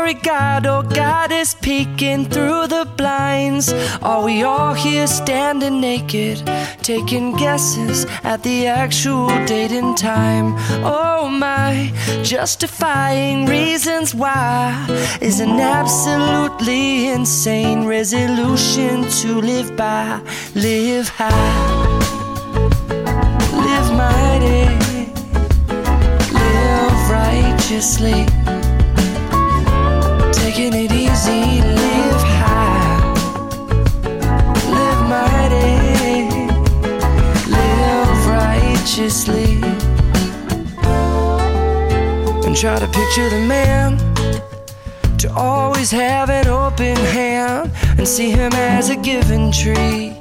Glory 0.00 0.14
God, 0.14 0.66
oh 0.66 0.80
God 0.80 1.30
is 1.30 1.52
peeking 1.52 2.24
through 2.24 2.68
the 2.68 2.88
blinds. 2.96 3.70
Are 4.00 4.24
we 4.24 4.42
all 4.44 4.72
here 4.72 5.06
standing 5.06 5.78
naked, 5.78 6.38
taking 6.80 7.36
guesses 7.36 8.06
at 8.24 8.42
the 8.42 8.66
actual 8.66 9.28
date 9.44 9.72
and 9.72 9.94
time? 9.98 10.54
Oh 10.82 11.28
my, 11.28 11.92
justifying 12.22 13.44
reasons 13.44 14.14
why 14.14 14.86
is 15.20 15.40
an 15.40 15.60
absolutely 15.60 17.08
insane 17.08 17.84
resolution 17.84 19.06
to 19.20 19.38
live 19.42 19.76
by. 19.76 20.18
Live 20.54 21.10
high, 21.10 21.88
live 23.52 23.92
mighty, 23.92 24.64
live 26.32 27.10
righteously 27.10 28.59
taking 30.50 30.74
it 30.74 30.90
easy, 30.90 31.62
live 31.62 32.22
high, 32.42 32.98
live 34.74 35.02
mighty, 35.08 36.48
live 37.48 38.26
righteously, 38.26 39.60
and 42.44 42.56
try 42.56 42.76
to 42.80 42.88
picture 42.88 43.30
the 43.30 43.44
man 43.46 43.96
to 45.18 45.32
always 45.34 45.90
have 45.92 46.30
an 46.30 46.48
open 46.48 46.96
hand 46.96 47.70
and 47.96 48.08
see 48.08 48.30
him 48.30 48.52
as 48.54 48.90
a 48.90 48.96
given 48.96 49.52
tree. 49.52 50.16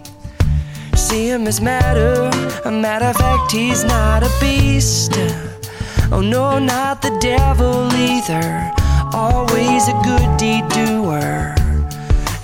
See 0.96 1.28
him 1.28 1.48
as 1.48 1.60
matter, 1.60 2.30
a 2.66 2.72
matter 2.72 3.06
of 3.06 3.16
fact, 3.16 3.52
he's 3.52 3.84
not 3.84 4.22
a 4.22 4.30
beast. 4.40 5.14
Oh 6.12 6.22
no, 6.22 6.60
not 6.60 7.02
the 7.02 7.18
devil 7.20 7.92
either. 7.96 8.72
Always 9.14 9.88
a 9.88 10.00
good 10.04 10.38
deed 10.38 10.68
doer. 10.70 11.56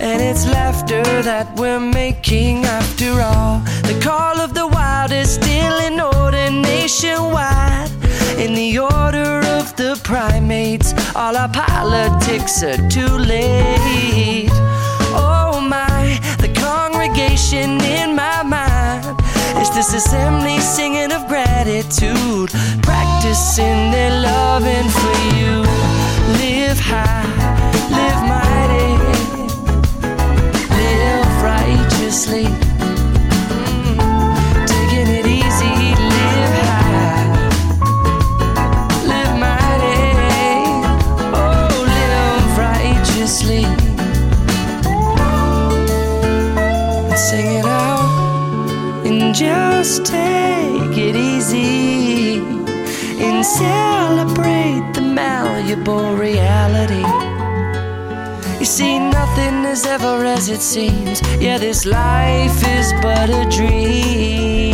And 0.00 0.20
it's 0.20 0.46
laughter 0.46 1.02
that 1.22 1.46
we're 1.56 1.80
making 1.80 2.64
after 2.64 3.20
all. 3.22 3.60
The 3.82 3.98
call 4.02 4.40
of 4.40 4.52
the 4.52 4.66
wild 4.66 5.12
is 5.12 5.34
still 5.34 5.78
in 5.78 6.00
order 6.00 6.50
nationwide. 6.50 7.90
In 8.38 8.54
the 8.54 8.78
order 8.80 9.40
of 9.58 9.74
the 9.76 9.98
primates, 10.02 10.92
all 11.14 11.36
our 11.36 11.48
politics 11.48 12.62
are 12.62 12.76
too 12.88 13.14
late. 13.16 14.50
Oh 15.14 15.60
my, 15.60 16.18
the 16.38 16.52
congregation 16.52 17.80
in 17.80 18.16
my 18.16 18.42
mind 18.42 19.04
is 19.62 19.70
this 19.70 19.94
assembly 19.94 20.58
singing 20.58 21.12
of 21.12 21.26
gratitude, 21.28 22.50
practicing 22.82 23.92
their 23.92 24.20
loving 24.20 24.88
for 24.90 25.36
you. 25.36 25.85
Live 26.26 26.78
high, 26.80 27.24
live 27.90 28.22
mighty, 28.28 28.90
live 30.74 31.42
righteously. 31.42 32.46
Mm, 33.50 34.66
Taking 34.66 35.08
it 35.18 35.26
easy, 35.26 35.94
live 36.14 36.56
high, 36.72 37.24
live 39.06 39.34
mighty, 39.38 40.00
oh, 41.34 41.84
live 41.94 42.58
righteously. 42.58 43.64
And 46.96 47.18
sing 47.18 47.46
it 47.60 47.64
out 47.66 49.06
and 49.06 49.34
just 49.34 50.06
take 50.06 50.96
it 50.98 51.16
easy 51.16 52.38
and 53.24 53.38
the 53.40 53.44
malleable 55.66 56.16
reality. 56.16 57.04
You 58.58 58.64
see, 58.64 58.98
nothing 58.98 59.64
is 59.64 59.84
ever 59.84 60.24
as 60.24 60.48
it 60.48 60.60
seems. 60.60 61.20
Yeah, 61.40 61.58
this 61.58 61.84
life 61.84 62.62
is 62.66 62.92
but 63.02 63.30
a 63.30 63.48
dream. 63.50 64.65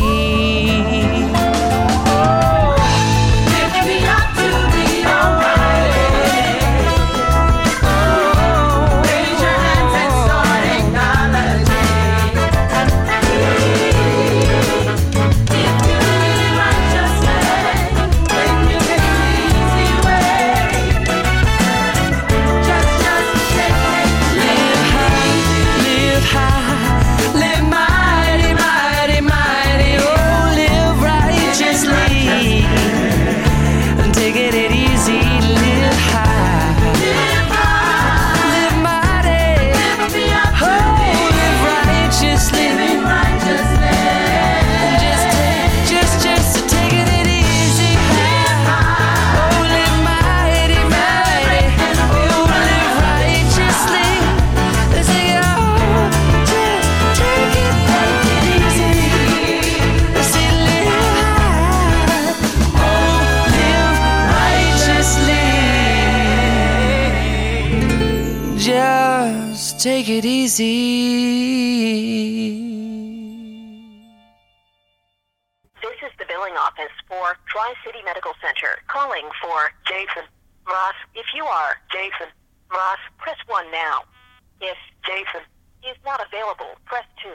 Jason 85.22 85.42
is 85.88 85.96
not 86.04 86.20
available, 86.26 86.74
press 86.84 87.04
2. 87.22 87.30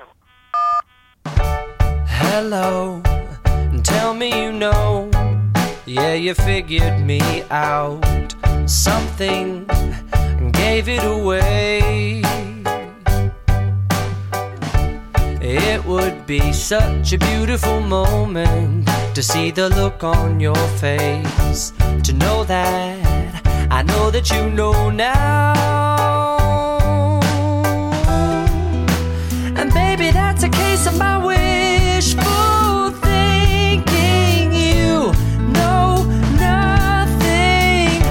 Hello, 2.08 3.02
tell 3.84 4.14
me 4.14 4.44
you 4.44 4.52
know. 4.52 5.10
Yeah, 5.86 6.14
you 6.14 6.34
figured 6.34 7.00
me 7.00 7.44
out. 7.50 8.04
Something 8.66 9.66
gave 10.52 10.90
it 10.90 11.04
away. 11.04 12.22
It 15.42 15.86
would 15.86 16.26
be 16.26 16.52
such 16.52 17.14
a 17.14 17.18
beautiful 17.18 17.80
moment 17.80 18.90
to 19.16 19.24
see 19.24 19.52
the 19.52 19.70
look 19.70 20.04
on 20.04 20.40
your 20.42 20.68
face. 20.80 21.72
To 22.04 22.14
know 22.14 22.44
that 22.44 23.46
I 23.72 23.82
know 23.84 24.12
that 24.12 24.30
you 24.32 24.50
know 24.50 24.90
now. 24.90 26.37
Baby, 29.98 30.12
that's 30.12 30.44
a 30.44 30.50
case 30.50 30.86
of 30.86 30.96
my 31.00 31.18
wishful 31.18 32.92
thinking. 33.02 34.54
You 34.54 35.12
know 35.58 36.04
nothing. 36.38 38.04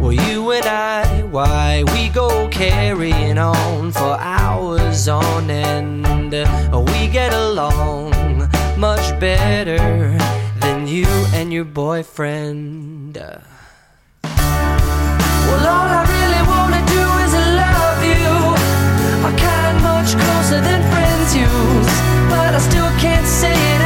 Well, 0.00 0.12
you 0.12 0.50
and 0.50 0.66
I, 0.66 1.22
why 1.30 1.84
we 1.94 2.08
go 2.08 2.48
carrying 2.48 3.38
on 3.38 3.92
for 3.92 4.18
hours 4.18 5.06
on 5.06 5.48
end. 5.48 6.32
We 6.32 7.06
get 7.06 7.32
along 7.32 8.50
much 8.76 9.16
better 9.20 9.78
than 10.58 10.88
you 10.88 11.06
and 11.32 11.52
your 11.52 11.64
boyfriend. 11.64 13.16
Well, 13.16 14.34
all 15.74 15.90
I 16.00 16.02
really 16.10 16.42
wanna 16.48 16.82
do 16.88 17.04
is 17.24 17.32
love 17.54 18.02
you. 18.02 18.39
Much 20.10 20.24
closer 20.24 20.60
than 20.60 20.82
friends 20.90 21.36
use. 21.36 21.92
But 22.30 22.54
I 22.54 22.58
still 22.58 22.90
can't 22.98 23.24
say 23.24 23.52
it 23.52 23.79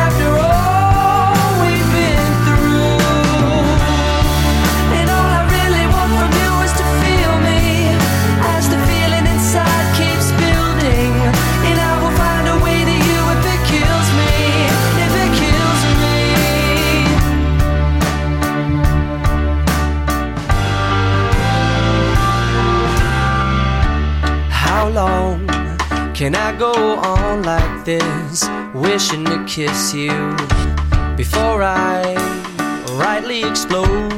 this, 27.85 28.49
wishing 28.73 29.25
to 29.25 29.45
kiss 29.47 29.95
you 29.95 30.37
before 31.17 31.63
I 31.63 32.15
rightly 32.93 33.45
explode? 33.45 34.13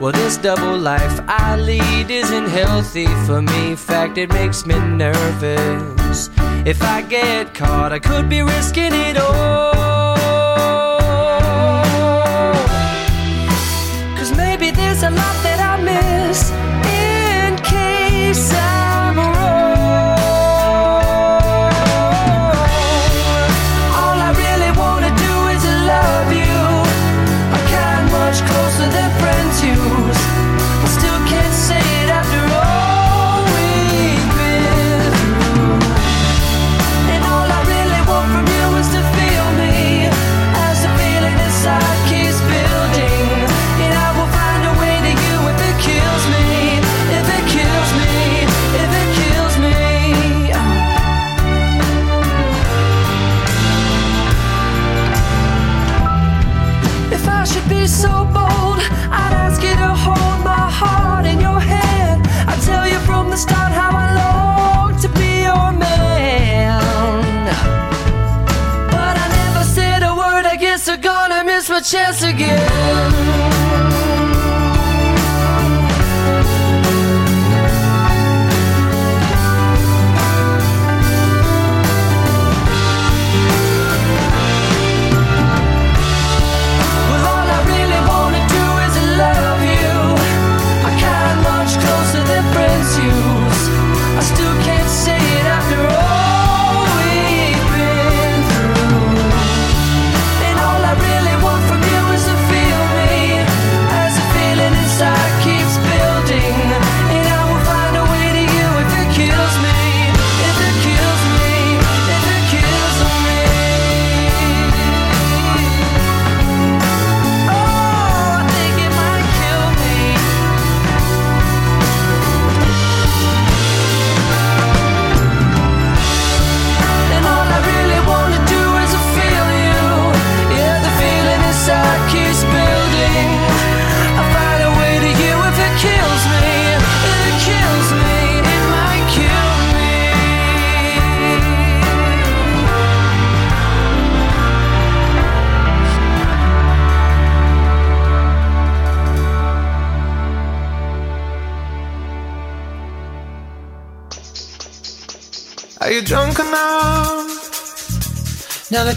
Well, 0.00 0.12
this 0.12 0.36
double 0.36 0.78
life 0.78 1.20
I 1.26 1.56
lead 1.56 2.10
isn't 2.10 2.48
healthy 2.48 3.06
for 3.26 3.42
me. 3.42 3.70
In 3.70 3.76
Fact, 3.76 4.16
it 4.16 4.32
makes 4.32 4.64
me 4.64 4.78
nervous. 4.78 6.30
If 6.64 6.82
I 6.82 7.02
get 7.02 7.52
caught, 7.54 7.92
I 7.92 7.98
could 7.98 8.28
be 8.28 8.42
risking 8.42 8.92
it 8.92 9.16
all. 9.16 9.77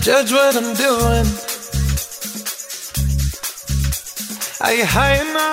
Judge 0.01 0.31
what 0.33 0.55
I'm 0.55 0.73
doing? 0.75 1.51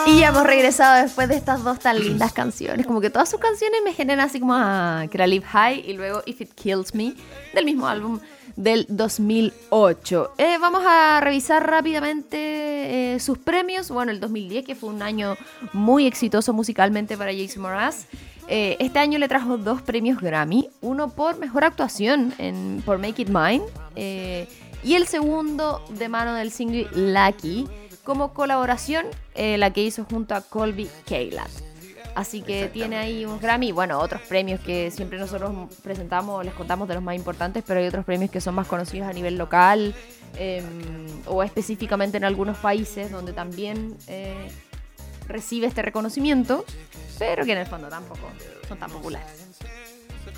Y 0.06 0.20
ya 0.20 0.28
hemos 0.28 0.44
regresado 0.44 1.02
después 1.02 1.28
de 1.28 1.36
estas 1.36 1.64
dos 1.64 1.78
tan 1.78 1.98
lindas 1.98 2.32
canciones. 2.32 2.86
Como 2.86 3.00
que 3.00 3.08
todas 3.08 3.28
sus 3.30 3.40
canciones 3.40 3.80
me 3.82 3.94
generan 3.94 4.26
así 4.26 4.38
como 4.38 4.54
ah, 4.54 5.06
Live 5.10 5.46
High 5.46 5.84
y 5.86 5.94
luego 5.94 6.22
If 6.26 6.42
It 6.42 6.52
Kills 6.54 6.94
Me 6.94 7.14
del 7.54 7.64
mismo 7.64 7.88
álbum 7.88 8.20
del 8.56 8.86
2008. 8.88 10.32
Eh, 10.36 10.58
vamos 10.60 10.82
a 10.86 11.20
revisar 11.20 11.68
rápidamente 11.68 13.14
eh, 13.14 13.20
sus 13.20 13.38
premios, 13.38 13.90
bueno, 13.90 14.12
el 14.12 14.20
2010, 14.20 14.64
que 14.66 14.74
fue 14.74 14.90
un 14.90 15.02
año 15.02 15.36
muy 15.72 16.06
exitoso 16.06 16.52
musicalmente 16.52 17.16
para 17.16 17.32
Jason 17.32 17.62
Mraz. 17.62 18.06
Eh, 18.48 18.76
este 18.80 18.98
año 18.98 19.18
le 19.18 19.28
trajo 19.28 19.58
dos 19.58 19.82
premios 19.82 20.20
Grammy, 20.20 20.70
uno 20.80 21.10
por 21.10 21.38
mejor 21.38 21.64
actuación 21.64 22.32
en, 22.38 22.82
por 22.84 22.98
Make 22.98 23.22
It 23.22 23.28
Mine 23.28 23.62
eh, 23.94 24.48
y 24.82 24.94
el 24.94 25.06
segundo 25.06 25.84
de 25.90 26.08
mano 26.08 26.34
del 26.34 26.50
single 26.50 26.88
Lucky 26.92 27.68
como 28.04 28.32
colaboración, 28.32 29.04
eh, 29.34 29.58
la 29.58 29.70
que 29.70 29.82
hizo 29.82 30.04
junto 30.04 30.34
a 30.34 30.40
Colby 30.40 30.88
Caleb. 31.06 31.46
Así 32.14 32.40
que 32.40 32.68
tiene 32.68 32.96
ahí 32.96 33.26
un 33.26 33.38
Grammy, 33.38 33.70
bueno, 33.70 34.00
otros 34.00 34.22
premios 34.22 34.60
que 34.60 34.90
siempre 34.90 35.18
nosotros 35.18 35.52
presentamos, 35.82 36.44
les 36.44 36.54
contamos 36.54 36.88
de 36.88 36.94
los 36.94 37.02
más 37.02 37.14
importantes, 37.14 37.62
pero 37.66 37.80
hay 37.80 37.86
otros 37.86 38.04
premios 38.04 38.30
que 38.30 38.40
son 38.40 38.54
más 38.54 38.66
conocidos 38.66 39.08
a 39.08 39.12
nivel 39.12 39.36
local 39.36 39.94
eh, 40.36 40.62
o 41.26 41.42
específicamente 41.42 42.16
en 42.16 42.24
algunos 42.24 42.56
países 42.58 43.10
donde 43.12 43.32
también 43.32 43.96
eh, 44.08 44.50
recibe 45.28 45.66
este 45.66 45.82
reconocimiento, 45.82 46.64
pero 47.18 47.44
que 47.44 47.52
en 47.52 47.58
el 47.58 47.66
fondo 47.66 47.88
tampoco 47.88 48.28
son 48.66 48.78
tan 48.78 48.90
populares. 48.90 49.44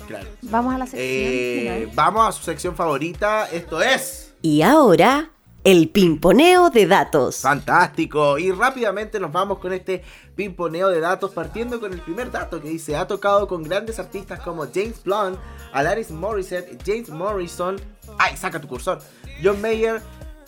Claro. 0.07 0.27
Vamos 0.41 0.73
a 0.75 0.77
la 0.77 0.85
sección 0.85 1.03
Eh, 1.09 1.79
final. 1.81 1.95
vamos 1.95 2.27
a 2.27 2.31
su 2.31 2.43
sección 2.43 2.75
favorita. 2.75 3.47
Esto 3.51 3.81
es. 3.81 4.33
Y 4.41 4.61
ahora, 4.61 5.29
el 5.63 5.89
pimponeo 5.89 6.69
de 6.69 6.87
datos. 6.87 7.37
Fantástico. 7.37 8.37
Y 8.37 8.51
rápidamente 8.51 9.19
nos 9.19 9.31
vamos 9.31 9.59
con 9.59 9.71
este 9.73 10.03
pimponeo 10.35 10.89
de 10.89 10.99
datos, 10.99 11.31
partiendo 11.31 11.79
con 11.79 11.93
el 11.93 12.01
primer 12.01 12.31
dato 12.31 12.61
que 12.61 12.69
dice: 12.69 12.95
ha 12.97 13.07
tocado 13.07 13.47
con 13.47 13.63
grandes 13.63 13.99
artistas 13.99 14.39
como 14.41 14.65
James 14.73 15.01
Blunt, 15.03 15.37
Alanis 15.71 16.09
Morissette, 16.11 16.77
James 16.85 17.09
Morrison, 17.09 17.79
ay, 18.17 18.35
saca 18.35 18.59
tu 18.59 18.67
cursor, 18.67 18.99
John 19.43 19.61
Mayer, 19.61 20.01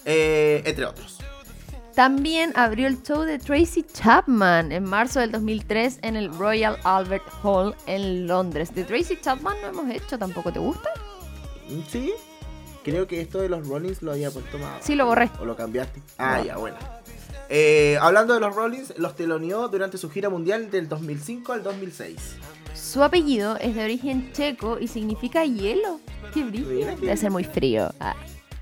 eh, 0.03 0.62
entre 0.65 0.86
otros. 0.86 1.19
También 1.95 2.53
abrió 2.56 2.88
el 2.88 3.03
show 3.03 3.21
de 3.21 3.38
Tracy 3.38 3.84
Chapman 3.84 4.71
en 4.71 4.84
marzo 4.84 5.19
del 5.19 5.32
2003 5.32 5.99
en 6.01 6.15
el 6.15 6.34
Royal 6.34 6.77
Albert 6.84 7.23
Hall 7.43 7.75
en 7.86 8.25
Londres. 8.27 8.73
De 8.73 8.84
Tracy 8.84 9.17
Chapman 9.21 9.56
no 9.62 9.67
hemos 9.69 9.89
hecho 9.95 10.17
tampoco, 10.17 10.51
¿te 10.51 10.60
gusta? 10.60 10.89
Mm, 11.69 11.82
Sí, 11.88 12.12
creo 12.84 13.06
que 13.08 13.21
esto 13.21 13.39
de 13.41 13.49
los 13.49 13.67
Rollins 13.67 14.01
lo 14.01 14.12
había 14.12 14.32
puesto 14.32 14.58
más. 14.58 14.84
Sí, 14.84 14.95
lo 14.95 15.06
borré. 15.06 15.29
¿O 15.39 15.45
lo 15.45 15.56
cambiaste? 15.56 16.01
Ah, 16.17 16.38
No. 16.39 16.45
ya, 16.45 16.58
bueno. 16.58 16.77
Eh, 17.49 17.97
hablando 18.01 18.34
de 18.34 18.39
los 18.39 18.56
Rollins, 18.56 18.93
los 18.97 19.15
teloneó 19.15 19.67
durante 19.67 19.99
su 19.99 20.10
gira 20.10 20.29
mundial 20.29 20.71
del 20.71 20.89
2005 20.89 21.53
al 21.53 21.62
2006. 21.62 22.17
Su 22.73 23.03
apellido 23.03 23.58
es 23.58 23.75
de 23.75 23.84
origen 23.84 24.32
checo 24.34 24.79
y 24.79 24.88
significa 24.88 25.45
hielo. 25.45 25.99
Qué 26.34 26.43
brillo. 26.43 26.88
Debe 26.99 27.17
ser 27.17 27.29
muy 27.29 27.43
frío. 27.43 27.91
Ah. 27.99 28.15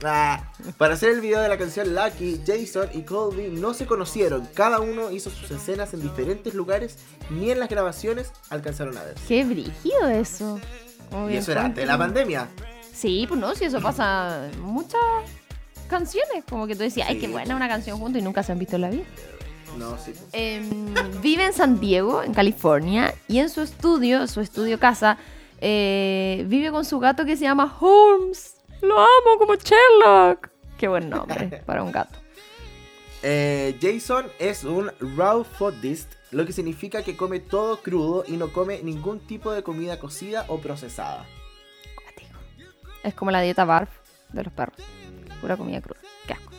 Ah, 0.04 0.52
para 0.78 0.96
hacer 0.96 1.10
el 1.10 1.22
video 1.22 1.42
de 1.42 1.48
la 1.48 1.58
canción 1.58 1.94
Lucky, 1.94 2.42
Jason 2.46 2.90
y 2.94 3.04
Colby 3.04 3.50
no 3.50 3.74
se 3.74 3.86
conocieron. 3.86 4.48
Cada 4.54 4.80
uno 4.80 5.12
hizo 5.12 5.30
sus 5.30 5.52
escenas 5.52 5.94
en 5.94 6.02
diferentes 6.02 6.54
lugares, 6.54 6.98
ni 7.30 7.52
en 7.52 7.60
las 7.60 7.70
grabaciones 7.70 8.32
alcanzaron 8.50 8.98
a 8.98 9.04
verse. 9.04 9.24
Qué 9.28 9.44
brígido 9.44 10.08
eso. 10.08 10.60
Y 11.30 11.36
eso 11.36 11.52
era 11.52 11.66
antes 11.66 11.84
de 11.84 11.86
la 11.86 11.98
pandemia. 11.98 12.48
Sí, 12.94 13.26
pues 13.28 13.40
no, 13.40 13.54
si 13.56 13.66
eso 13.66 13.82
pasa 13.82 14.50
muchas 14.60 15.02
canciones. 15.90 16.44
Como 16.50 16.68
que 16.68 16.76
tú 16.76 16.82
decías, 16.82 17.08
ay, 17.10 17.20
qué 17.20 17.28
buena 17.28 17.56
una 17.56 17.68
canción 17.68 18.00
juntos 18.00 18.22
y 18.22 18.24
nunca 18.24 18.44
se 18.44 18.52
han 18.52 18.60
visto 18.60 18.78
en 18.78 18.82
la 18.82 18.90
vida. 18.90 19.04
No, 19.78 19.98
sí. 19.98 20.14
pues. 20.14 20.26
Em, 20.34 20.94
vive 21.22 21.46
en 21.46 21.54
San 21.54 21.80
Diego, 21.80 22.24
en 22.24 22.34
California, 22.34 23.14
y 23.28 23.40
en 23.40 23.50
su 23.50 23.62
estudio, 23.62 24.28
su 24.28 24.42
estudio 24.42 24.80
casa, 24.80 25.18
eh, 25.60 26.46
vive 26.48 26.72
con 26.72 26.86
su 26.86 27.00
gato 27.00 27.26
que 27.26 27.36
se 27.38 27.44
llama 27.44 27.76
Holmes. 27.80 28.56
Lo 28.82 29.00
amo 29.00 29.38
como 29.38 29.56
Sherlock. 29.56 30.50
Qué 30.78 30.88
buen 30.88 31.10
nombre 31.10 31.62
para 31.66 31.84
un 31.84 31.92
gato. 31.92 32.20
Eh, 33.24 33.78
Jason 33.80 34.26
es 34.40 34.64
un 34.64 34.92
raw 35.16 35.44
foodist, 35.44 36.12
lo 36.32 36.46
que 36.46 36.54
significa 36.54 37.04
que 37.04 37.16
come 37.16 37.40
todo 37.40 37.78
crudo 37.82 38.24
y 38.28 38.32
no 38.38 38.52
come 38.52 38.82
ningún 38.82 39.20
tipo 39.20 39.52
de 39.52 39.62
comida 39.62 40.00
cocida 40.00 40.46
o 40.48 40.60
procesada. 40.60 41.26
Es 43.04 43.14
como 43.14 43.32
la 43.32 43.42
dieta 43.42 43.66
barf 43.66 43.90
de 44.32 44.44
los 44.44 44.54
perros. 44.54 44.78
Pura 45.40 45.58
comida 45.58 45.82
cruda. 45.82 46.00
Qué 46.28 46.34
asco. 46.34 46.52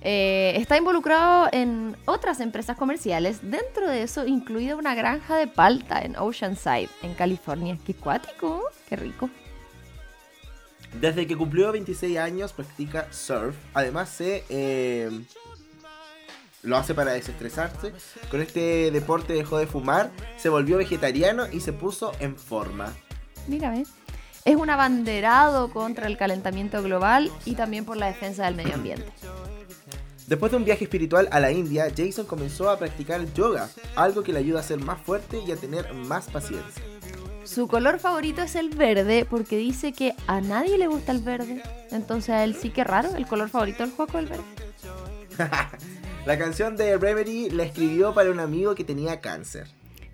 Eh, 0.00 0.54
está 0.56 0.76
involucrado 0.76 1.48
en 1.50 1.96
otras 2.04 2.40
empresas 2.40 2.76
comerciales, 2.76 3.40
dentro 3.42 3.88
de 3.88 4.02
eso 4.02 4.26
incluida 4.26 4.76
una 4.76 4.94
granja 4.94 5.36
de 5.36 5.48
palta 5.48 6.00
en 6.00 6.16
Oceanside, 6.16 6.88
en 7.02 7.14
California. 7.14 7.76
Qué 7.84 7.94
cuático, 7.94 8.62
qué 8.88 8.96
rico. 8.96 9.28
Desde 11.00 11.26
que 11.26 11.36
cumplió 11.36 11.70
26 11.72 12.18
años 12.18 12.52
practica 12.52 13.12
surf. 13.12 13.54
Además 13.74 14.08
se 14.08 14.44
eh, 14.48 15.10
lo 16.62 16.76
hace 16.76 16.94
para 16.94 17.12
desestresarse. 17.12 17.92
Con 18.30 18.40
este 18.40 18.90
deporte 18.90 19.32
dejó 19.32 19.58
de 19.58 19.66
fumar, 19.66 20.10
se 20.36 20.48
volvió 20.48 20.78
vegetariano 20.78 21.46
y 21.50 21.60
se 21.60 21.72
puso 21.72 22.12
en 22.20 22.36
forma. 22.36 22.92
Mira, 23.46 23.70
¿ves? 23.70 23.88
Es 24.44 24.56
un 24.56 24.70
abanderado 24.70 25.70
contra 25.70 26.06
el 26.06 26.16
calentamiento 26.16 26.82
global 26.82 27.30
y 27.44 27.54
también 27.54 27.84
por 27.84 27.96
la 27.96 28.06
defensa 28.06 28.44
del 28.46 28.54
medio 28.54 28.74
ambiente. 28.74 29.06
Después 30.26 30.52
de 30.52 30.58
un 30.58 30.64
viaje 30.64 30.84
espiritual 30.84 31.28
a 31.32 31.40
la 31.40 31.52
India, 31.52 31.88
Jason 31.94 32.26
comenzó 32.26 32.68
a 32.68 32.78
practicar 32.78 33.32
yoga, 33.32 33.68
algo 33.96 34.22
que 34.22 34.32
le 34.32 34.40
ayuda 34.40 34.60
a 34.60 34.62
ser 34.62 34.78
más 34.78 35.00
fuerte 35.00 35.40
y 35.46 35.52
a 35.52 35.56
tener 35.56 35.92
más 35.94 36.28
paciencia. 36.28 36.82
Su 37.48 37.66
color 37.66 37.98
favorito 37.98 38.42
es 38.42 38.56
el 38.56 38.68
verde 38.68 39.26
porque 39.28 39.56
dice 39.56 39.94
que 39.94 40.14
a 40.26 40.42
nadie 40.42 40.76
le 40.76 40.86
gusta 40.86 41.12
el 41.12 41.20
verde. 41.20 41.62
Entonces 41.90 42.28
a 42.28 42.44
él 42.44 42.54
sí 42.54 42.68
que 42.68 42.84
raro, 42.84 43.16
el 43.16 43.26
color 43.26 43.48
favorito 43.48 43.82
del 43.82 43.90
juego 43.90 44.18
el 44.18 44.26
verde. 44.26 44.44
La 46.26 46.38
canción 46.38 46.76
de 46.76 46.98
Remedy 46.98 47.48
la 47.48 47.62
escribió 47.62 48.12
para 48.12 48.30
un 48.30 48.38
amigo 48.38 48.74
que 48.74 48.84
tenía 48.84 49.22
cáncer. 49.22 49.66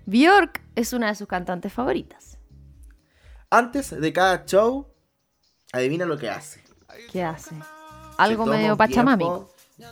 Bjork 0.05 0.61
es 0.75 0.93
una 0.93 1.07
de 1.07 1.15
sus 1.15 1.27
cantantes 1.27 1.73
favoritas. 1.73 2.37
Antes 3.49 3.89
de 3.89 4.13
cada 4.13 4.45
show, 4.45 4.87
adivina 5.73 6.05
lo 6.05 6.17
que 6.17 6.29
hace. 6.29 6.63
¿Qué 7.11 7.21
hace? 7.21 7.53
Algo 8.17 8.45
medio 8.45 8.77
pachamami. 8.77 9.25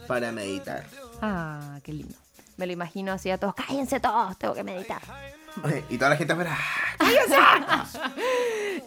Para 0.07 0.31
meditar. 0.31 0.85
Ah, 1.21 1.77
qué 1.83 1.91
lindo. 1.91 2.15
Me 2.55 2.67
lo 2.67 2.71
imagino 2.71 3.11
así 3.11 3.29
a 3.31 3.37
todos. 3.37 3.53
Cállense 3.53 3.99
todos, 3.99 4.37
tengo 4.37 4.53
que 4.53 4.63
meditar. 4.63 5.01
Y 5.89 5.97
toda 5.97 6.11
la 6.11 6.17
gente 6.17 6.33
afuera. 6.33 6.57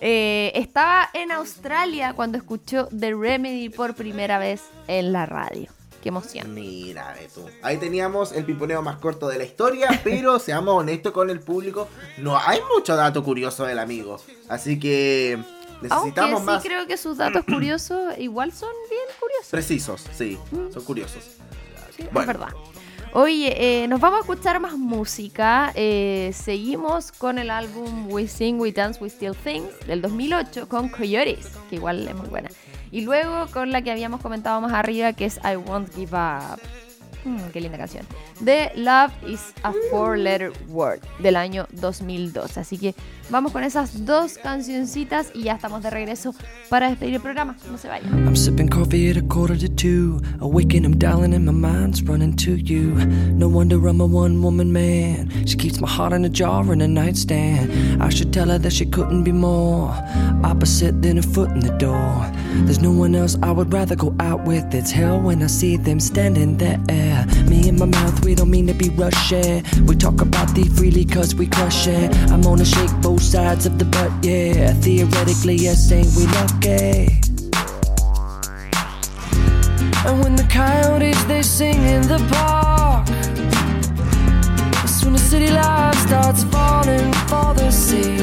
Eh, 0.00 0.52
estaba 0.54 1.08
en 1.14 1.32
Australia 1.32 2.12
cuando 2.14 2.36
escuchó 2.36 2.86
The 2.88 3.14
Remedy 3.14 3.70
por 3.70 3.94
primera 3.94 4.38
vez 4.38 4.62
en 4.88 5.10
la 5.10 5.24
radio. 5.24 5.70
Qué 6.02 6.10
emoción. 6.10 6.52
Mira, 6.52 7.16
tú. 7.34 7.46
Ahí 7.62 7.78
teníamos 7.78 8.32
el 8.32 8.44
piponeo 8.44 8.82
más 8.82 8.98
corto 8.98 9.26
de 9.26 9.38
la 9.38 9.44
historia, 9.44 9.88
pero 10.04 10.38
seamos 10.38 10.74
honestos 10.74 11.12
con 11.12 11.30
el 11.30 11.40
público, 11.40 11.88
no 12.18 12.38
hay 12.38 12.60
mucho 12.74 12.94
dato 12.94 13.24
curioso 13.24 13.64
del 13.64 13.78
amigo. 13.78 14.20
Así 14.48 14.78
que 14.78 15.38
necesitamos 15.80 16.40
Aunque 16.40 16.44
más 16.44 16.62
sí 16.62 16.68
creo 16.68 16.86
que 16.86 16.96
sus 16.98 17.16
datos 17.16 17.44
curiosos 17.48 18.18
igual 18.18 18.52
son 18.52 18.70
bien 18.90 19.02
curiosos. 19.18 19.48
precisos, 19.50 20.04
sí, 20.12 20.38
son 20.72 20.84
curiosos. 20.84 21.24
Sí, 21.96 22.02
es 22.02 22.26
verdad. 22.26 22.50
Oye, 23.18 23.54
eh, 23.56 23.88
nos 23.88 23.98
vamos 23.98 24.18
a 24.18 24.20
escuchar 24.20 24.60
más 24.60 24.76
música. 24.76 25.72
Eh, 25.74 26.32
seguimos 26.34 27.12
con 27.12 27.38
el 27.38 27.48
álbum 27.48 28.12
We 28.12 28.28
Sing, 28.28 28.60
We 28.60 28.72
Dance, 28.72 29.02
We 29.02 29.08
Still 29.08 29.34
Things 29.34 29.70
del 29.86 30.02
2008 30.02 30.68
con 30.68 30.90
Coyotes, 30.90 31.50
que 31.70 31.76
igual 31.76 32.06
es 32.06 32.14
muy 32.14 32.28
buena. 32.28 32.50
Y 32.90 33.00
luego 33.00 33.46
con 33.54 33.72
la 33.72 33.80
que 33.80 33.90
habíamos 33.90 34.20
comentado 34.20 34.60
más 34.60 34.74
arriba, 34.74 35.14
que 35.14 35.24
es 35.24 35.40
I 35.42 35.56
Won't 35.56 35.94
Give 35.94 36.14
Up. 36.14 36.60
Mm, 37.24 37.48
qué 37.54 37.60
linda 37.62 37.78
canción. 37.78 38.06
De 38.40 38.70
Love 38.74 39.12
is 39.26 39.54
a 39.62 39.72
Four 39.90 40.18
Letter 40.18 40.52
Word 40.68 41.00
del 41.18 41.36
año 41.36 41.66
2002. 41.72 42.58
Así 42.58 42.76
que 42.76 42.94
vamos 43.30 43.52
con 43.52 43.64
esas 43.64 44.04
dos 44.04 44.38
cancioncitas 44.38 45.30
y 45.34 45.44
ya 45.44 45.54
estamos 45.54 45.82
de 45.82 45.90
regreso 45.90 46.34
para 46.68 46.88
despedir 46.88 47.14
el 47.14 47.20
programa. 47.20 47.56
No 47.70 47.78
se 47.78 47.88
vayan. 47.88 48.26
I'm 48.26 48.36
sipping 48.36 48.68
coffee 48.68 49.10
at 49.10 49.16
a 49.16 49.22
quarter 49.22 49.56
to 49.58 49.68
two. 49.68 50.20
Awaken, 50.40 50.84
I'm 50.84 50.98
dialing 50.98 51.34
and 51.34 51.44
my 51.44 51.52
mind's 51.52 52.02
running 52.02 52.34
to 52.36 52.56
you. 52.56 52.94
No 53.34 53.48
wonder 53.48 53.76
I'm 53.86 54.00
a 54.00 54.06
one 54.06 54.42
woman 54.42 54.72
man. 54.72 55.30
She 55.46 55.56
keeps 55.56 55.80
my 55.80 55.88
heart 55.88 56.12
in 56.12 56.24
a 56.24 56.28
jar 56.28 56.72
in 56.72 56.80
a 56.80 56.88
nightstand. 56.88 58.02
I 58.02 58.08
should 58.10 58.32
tell 58.32 58.48
her 58.48 58.58
that 58.58 58.72
she 58.72 58.86
couldn't 58.86 59.24
be 59.24 59.32
more 59.32 59.94
opposite 60.44 61.02
than 61.02 61.18
a 61.18 61.22
foot 61.22 61.50
in 61.50 61.60
the 61.60 61.76
door. 61.78 62.30
There's 62.64 62.80
no 62.80 62.90
one 62.90 63.14
else 63.14 63.36
I 63.42 63.50
would 63.50 63.72
rather 63.72 63.96
go 63.96 64.14
out 64.20 64.44
with. 64.44 64.72
It's 64.74 64.90
hell 64.90 65.20
when 65.20 65.42
I 65.42 65.46
see 65.46 65.76
them 65.76 66.00
standing 66.00 66.56
there. 66.56 66.78
Me 67.48 67.68
and 67.68 67.78
my 67.78 67.86
mouth, 67.86 68.24
we 68.24 68.34
don't 68.34 68.50
mean 68.50 68.66
to 68.66 68.74
be 68.74 68.88
rushing. 68.90 69.64
We 69.86 69.94
talk 69.96 70.20
about 70.20 70.54
thee 70.54 70.68
freely 70.68 71.04
cause 71.04 71.34
we 71.34 71.46
crush 71.46 71.86
it. 71.86 72.14
I'm 72.30 72.40
gonna 72.42 72.64
shake 72.64 72.90
both 73.16 73.24
sides 73.24 73.64
of 73.64 73.78
the 73.78 73.84
butt, 73.86 74.12
yeah. 74.22 74.72
Theoretically, 74.74 75.54
yes, 75.54 75.90
ain't 75.90 76.12
we 76.16 76.26
lucky? 76.38 77.08
And 80.06 80.22
when 80.22 80.36
the 80.36 80.46
coyotes 80.50 81.24
they 81.24 81.42
sing 81.42 81.80
in 81.94 82.02
the 82.02 82.20
park, 82.30 83.06
that's 84.82 85.02
when 85.02 85.14
the 85.14 85.18
city 85.18 85.50
life 85.50 85.98
starts 86.06 86.44
falling 86.44 87.10
for 87.30 87.54
the 87.54 87.70
sea. 87.70 88.18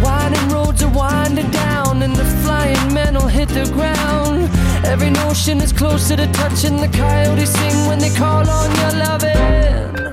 Winding 0.00 0.48
roads 0.50 0.80
are 0.82 0.92
winding 0.92 1.50
down, 1.50 2.02
and 2.02 2.14
the 2.14 2.28
flying 2.42 2.94
men 2.94 3.14
will 3.14 3.32
hit 3.38 3.48
the 3.48 3.68
ground 3.72 4.48
Every 4.84 5.10
notion 5.10 5.60
is 5.60 5.72
closer 5.72 6.16
to 6.16 6.26
touching 6.32 6.76
the 6.76 6.88
coyotes 6.88 7.50
sing 7.50 7.86
when 7.88 7.98
they 7.98 8.10
call 8.10 8.48
on 8.48 8.70
your 8.80 8.92
loving. 9.04 10.07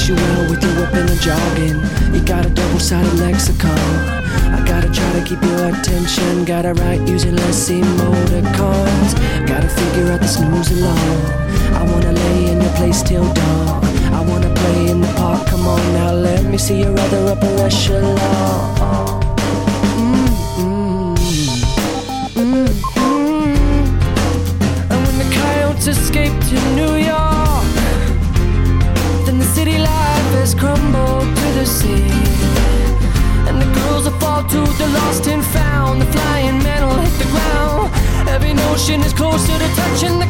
Wish 0.00 0.08
you 0.08 0.14
well 0.14 0.50
with 0.50 0.62
your 0.62 0.74
weapon 0.80 1.08
of 1.08 1.20
jogging. 1.20 1.78
You 2.14 2.24
got 2.24 2.46
a 2.46 2.50
double 2.50 2.78
sided 2.78 3.12
lexicon. 3.18 3.70
I 4.54 4.62
gotta 4.66 4.88
try 4.88 5.12
to 5.12 5.22
keep 5.24 5.42
your 5.42 5.68
attention. 5.68 6.44
Gotta 6.44 6.74
write 6.74 7.06
using 7.08 7.36
less 7.36 7.68
emoticons. 7.70 9.10
Gotta 9.46 9.68
figure 9.68 10.12
out 10.12 10.20
the 10.20 10.28
snooze 10.28 10.70
alarm. 10.70 11.20
I 11.74 11.82
wanna 11.90 12.12
lay 12.12 12.52
in 12.52 12.60
your 12.60 12.72
place 12.72 13.02
till 13.02 13.30
dawn. 13.34 13.84
I 14.14 14.24
wanna 14.26 14.52
play 14.54 14.90
in 14.90 15.00
the 15.00 15.12
park. 15.18 15.46
Come 15.48 15.66
on 15.66 15.92
now, 15.92 16.12
let 16.12 16.44
me 16.44 16.56
see 16.56 16.80
your 16.80 16.98
other 16.98 17.32
upper 17.32 17.62
echelon. 17.62 19.29
Found. 35.38 36.02
The 36.02 36.06
flying 36.06 36.58
men 36.62 36.82
will 36.88 36.98
hit 36.98 37.14
the 37.22 37.30
ground. 37.30 37.92
Every 38.28 38.52
notion 38.52 39.00
is 39.02 39.12
closer 39.12 39.56
to 39.58 39.68
touching. 39.76 40.18
The 40.18 40.26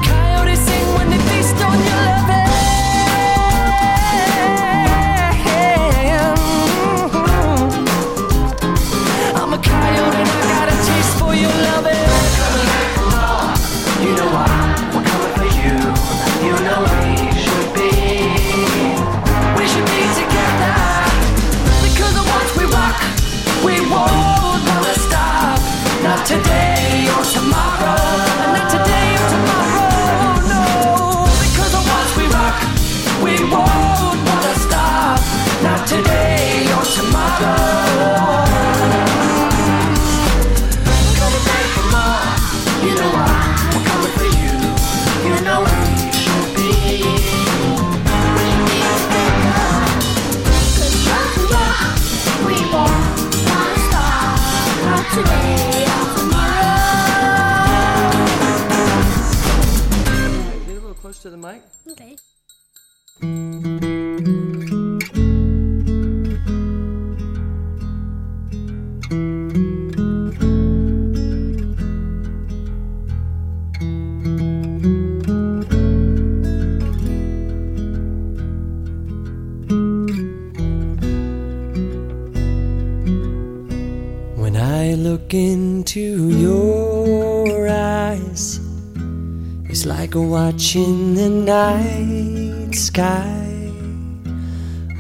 night 91.50 92.72
sky 92.76 93.72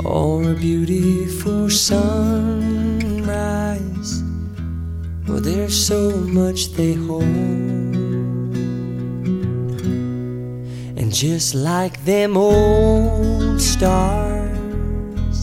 or 0.04 0.50
a 0.50 0.54
beautiful 0.54 1.70
sunrise. 1.70 2.90
Well, 5.28 5.40
there's 5.40 5.78
so 5.90 6.10
much 6.40 6.72
they 6.72 6.94
hold. 6.94 7.22
And 10.98 11.14
just 11.14 11.54
like 11.54 12.04
them 12.04 12.36
old 12.36 13.60
stars, 13.60 15.38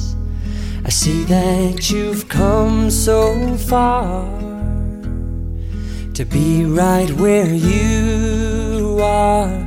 I 0.83 0.89
see 0.89 1.23
that 1.35 1.89
you've 1.89 2.27
come 2.27 2.91
so 2.91 3.55
far 3.55 4.25
to 6.15 6.25
be 6.25 6.65
right 6.65 7.11
where 7.11 7.53
you 7.53 8.99
are. 9.01 9.66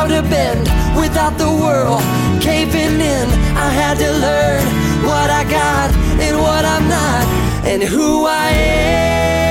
how 0.00 0.06
to 0.06 0.22
bend 0.30 0.60
without 0.98 1.36
the 1.36 1.50
world 1.62 2.00
caving 2.40 3.00
in. 3.00 3.28
I 3.66 3.68
had 3.68 3.98
to 3.98 4.10
learn 4.26 4.64
what 5.04 5.28
I 5.28 5.44
got 5.44 5.90
and 6.24 6.38
what 6.38 6.64
I'm 6.64 6.88
not, 6.88 7.26
and 7.66 7.82
who 7.82 8.24
I 8.24 8.48
am. 8.48 9.49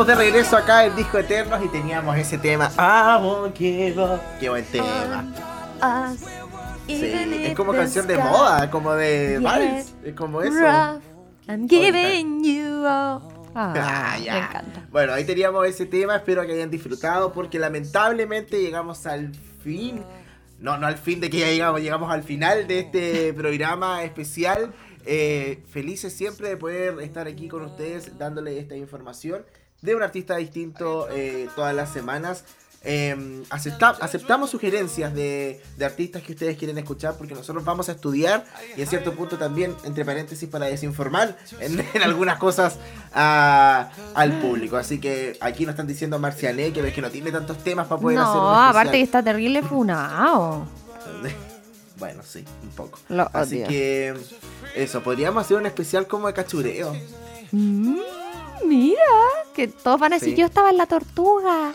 Estamos 0.00 0.18
de 0.18 0.24
regreso 0.30 0.56
acá 0.56 0.86
en 0.86 0.96
Disco 0.96 1.18
Eternos 1.18 1.62
y 1.62 1.68
teníamos 1.68 2.16
ese 2.16 2.38
tema. 2.38 2.70
Give 3.54 4.02
up. 4.02 4.20
Qué 4.38 4.48
buen 4.48 4.64
tema. 4.64 5.26
Sí, 6.86 7.04
es 7.04 7.54
como 7.54 7.72
canción 7.74 8.06
de 8.06 8.16
moda, 8.16 8.70
como 8.70 8.94
de 8.94 9.38
vals. 9.38 9.92
Es 10.02 10.14
como 10.14 10.40
eso. 10.40 10.54
rough, 10.54 11.02
I'm 11.48 11.68
giving 11.68 12.42
you 12.42 12.86
all. 12.86 13.20
Ah, 13.54 13.74
Ah, 14.14 14.18
ya. 14.18 14.32
Me 14.32 14.38
encanta. 14.38 14.86
Bueno, 14.90 15.12
ahí 15.12 15.24
teníamos 15.24 15.66
ese 15.66 15.84
tema, 15.84 16.16
espero 16.16 16.46
que 16.46 16.52
hayan 16.52 16.70
disfrutado 16.70 17.34
porque 17.34 17.58
lamentablemente 17.58 18.62
llegamos 18.62 19.04
al 19.06 19.34
fin, 19.62 20.02
no, 20.60 20.78
no 20.78 20.86
al 20.86 20.96
fin 20.96 21.20
de 21.20 21.28
que 21.28 21.40
ya 21.40 21.48
llegamos, 21.48 21.82
llegamos 21.82 22.10
al 22.10 22.22
final 22.22 22.66
de 22.66 22.78
este 22.78 23.34
programa 23.36 24.02
especial. 24.02 24.72
Eh, 25.04 25.62
felices 25.68 26.12
siempre 26.14 26.48
de 26.48 26.56
poder 26.56 27.00
estar 27.00 27.26
aquí 27.26 27.48
con 27.48 27.62
ustedes 27.62 28.16
dándole 28.18 28.58
esta 28.58 28.76
información 28.76 29.44
de 29.82 29.94
un 29.94 30.02
artista 30.02 30.36
distinto 30.36 31.08
eh, 31.10 31.48
todas 31.56 31.74
las 31.74 31.92
semanas. 31.92 32.44
Eh, 32.82 33.42
acepta- 33.50 33.98
aceptamos 34.00 34.48
sugerencias 34.48 35.12
de, 35.14 35.60
de 35.76 35.84
artistas 35.84 36.22
que 36.22 36.32
ustedes 36.32 36.56
quieren 36.56 36.78
escuchar 36.78 37.14
porque 37.18 37.34
nosotros 37.34 37.62
vamos 37.62 37.90
a 37.90 37.92
estudiar 37.92 38.42
y 38.74 38.80
en 38.80 38.86
cierto 38.86 39.12
punto 39.12 39.36
también, 39.36 39.76
entre 39.84 40.02
paréntesis, 40.02 40.48
para 40.48 40.64
desinformar 40.64 41.36
en, 41.60 41.78
en 41.92 42.02
algunas 42.02 42.38
cosas 42.38 42.78
a- 43.12 43.90
al 44.14 44.40
público. 44.40 44.78
Así 44.78 44.98
que 44.98 45.36
aquí 45.42 45.66
nos 45.66 45.74
están 45.74 45.88
diciendo 45.88 46.18
Marciané 46.18 46.72
que 46.72 46.80
ves 46.80 46.94
que 46.94 47.02
no 47.02 47.10
tiene 47.10 47.30
tantos 47.30 47.58
temas 47.62 47.86
para 47.86 48.00
poder 48.00 48.16
hacer 48.18 48.30
un 48.36 48.44
No, 48.44 48.62
aparte 48.62 48.92
que 48.92 49.02
está 49.02 49.22
terrible 49.22 49.62
funao. 49.62 50.66
Bueno, 51.98 52.22
sí, 52.26 52.42
un 52.62 52.70
poco. 52.70 52.98
Lo 53.10 53.28
Así 53.34 53.56
odio. 53.58 53.68
que 53.68 54.14
eso, 54.74 55.02
podríamos 55.02 55.44
hacer 55.44 55.58
un 55.58 55.66
especial 55.66 56.06
como 56.06 56.28
de 56.28 56.32
cachureo. 56.32 56.96
Mm, 57.52 57.98
mira, 58.70 59.02
que 59.54 59.66
todos 59.68 59.98
van 60.00 60.12
a 60.12 60.16
decir, 60.16 60.34
Sí. 60.34 60.40
yo 60.40 60.46
estaba 60.46 60.70
en 60.70 60.76
la 60.78 60.86
tortuga. 60.86 61.72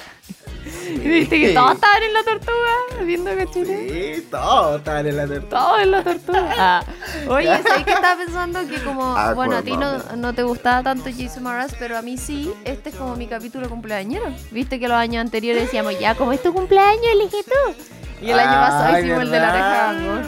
Viste 1.04 1.40
que 1.40 1.54
todos 1.54 1.74
estaban 1.76 2.02
en 2.04 2.14
la 2.14 2.24
tortuga, 2.24 3.04
viendo 3.04 3.36
cachureo. 3.36 3.90
Sí, 4.16 4.28
todo 4.32 4.78
está 4.78 5.00
en 5.02 5.16
la 5.18 5.28
tortuga. 5.28 5.50
Todos 5.50 5.80
en 5.82 5.92
la 5.92 6.04
tortuga. 6.04 6.54
Ah. 6.58 6.84
Oye, 7.30 7.46
¿sabes 7.62 7.84
qué 7.86 7.92
estaba 7.92 8.16
pensando? 8.18 8.68
Que 8.68 8.82
como, 8.84 9.16
Ah, 9.16 9.34
bueno, 9.34 9.58
a 9.58 9.62
ti 9.62 9.76
no, 9.78 9.98
no 10.16 10.34
te 10.34 10.42
gustaba 10.44 10.82
tanto 10.82 11.10
Jason 11.16 11.44
Mraz, 11.44 11.74
pero 11.78 11.98
a 11.98 12.02
mí 12.02 12.18
sí, 12.18 12.52
este 12.64 12.90
es 12.90 12.96
como 12.96 13.16
mi 13.16 13.28
capítulo 13.28 13.70
cumpleañero. 13.70 14.26
Viste 14.52 14.80
que 14.80 14.88
los 14.88 14.98
años 14.98 15.22
anteriores 15.22 15.64
decíamos, 15.64 16.00
ya, 16.00 16.16
como 16.16 16.32
es 16.34 16.42
tu 16.42 16.52
cumpleaños, 16.54 17.06
elige 17.12 17.44
tú. 17.44 17.76
Y 18.22 18.32
el 18.32 18.40
año 18.40 18.52
pasado 18.54 19.00
hicimos 19.00 19.22
el 19.22 19.32
de 19.32 19.40
la 19.40 19.50
oreja. 19.52 20.24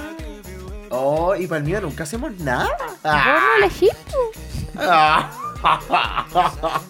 Oh, 0.89 1.35
y 1.35 1.47
para 1.47 1.59
el 1.59 1.63
mío 1.65 1.81
nunca 1.81 2.03
hacemos 2.03 2.31
nada. 2.39 2.69
Vos 3.03 3.13
no 3.13 3.55
elegiste. 3.65 3.97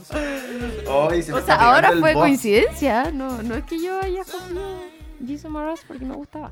Se 0.04 1.34
O 1.34 1.42
sea, 1.42 1.56
ahora 1.56 1.92
fue 2.00 2.14
boss. 2.14 2.24
coincidencia, 2.24 3.12
no, 3.12 3.42
no 3.44 3.56
es 3.56 3.64
que 3.64 3.82
yo 3.82 4.00
haya 4.02 4.24
cogido 4.24 4.82
Jason 5.26 5.52
Mraz 5.52 5.82
porque 5.88 6.06
me 6.06 6.16
gustaba. 6.16 6.52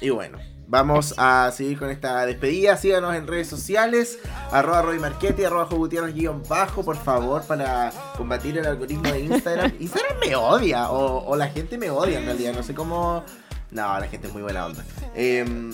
Y 0.00 0.08
bueno, 0.08 0.38
vamos 0.66 1.14
a 1.18 1.50
seguir 1.52 1.78
con 1.78 1.90
esta 1.90 2.24
despedida. 2.24 2.76
Síganos 2.76 3.14
en 3.14 3.26
redes 3.26 3.48
sociales, 3.48 4.18
arroba 4.50 4.80
Roy 4.82 4.98
Marchetti, 4.98 5.44
arroba 5.44 5.66
Jogutiernos 5.66 6.14
guion 6.14 6.42
bajo, 6.48 6.82
por 6.82 6.96
favor, 6.96 7.42
para 7.42 7.92
combatir 8.16 8.56
el 8.56 8.66
algoritmo 8.66 9.10
de 9.12 9.20
Instagram. 9.20 9.74
Instagram 9.80 10.18
me 10.20 10.34
odia, 10.36 10.90
o, 10.90 11.26
o 11.26 11.36
la 11.36 11.48
gente 11.48 11.76
me 11.76 11.90
odia 11.90 12.18
en 12.18 12.24
realidad, 12.24 12.54
no 12.54 12.62
sé 12.62 12.74
cómo... 12.74 13.24
No, 13.70 13.98
la 13.98 14.08
gente 14.08 14.26
es 14.26 14.32
muy 14.32 14.42
buena 14.42 14.66
onda. 14.66 14.84
Em, 15.14 15.70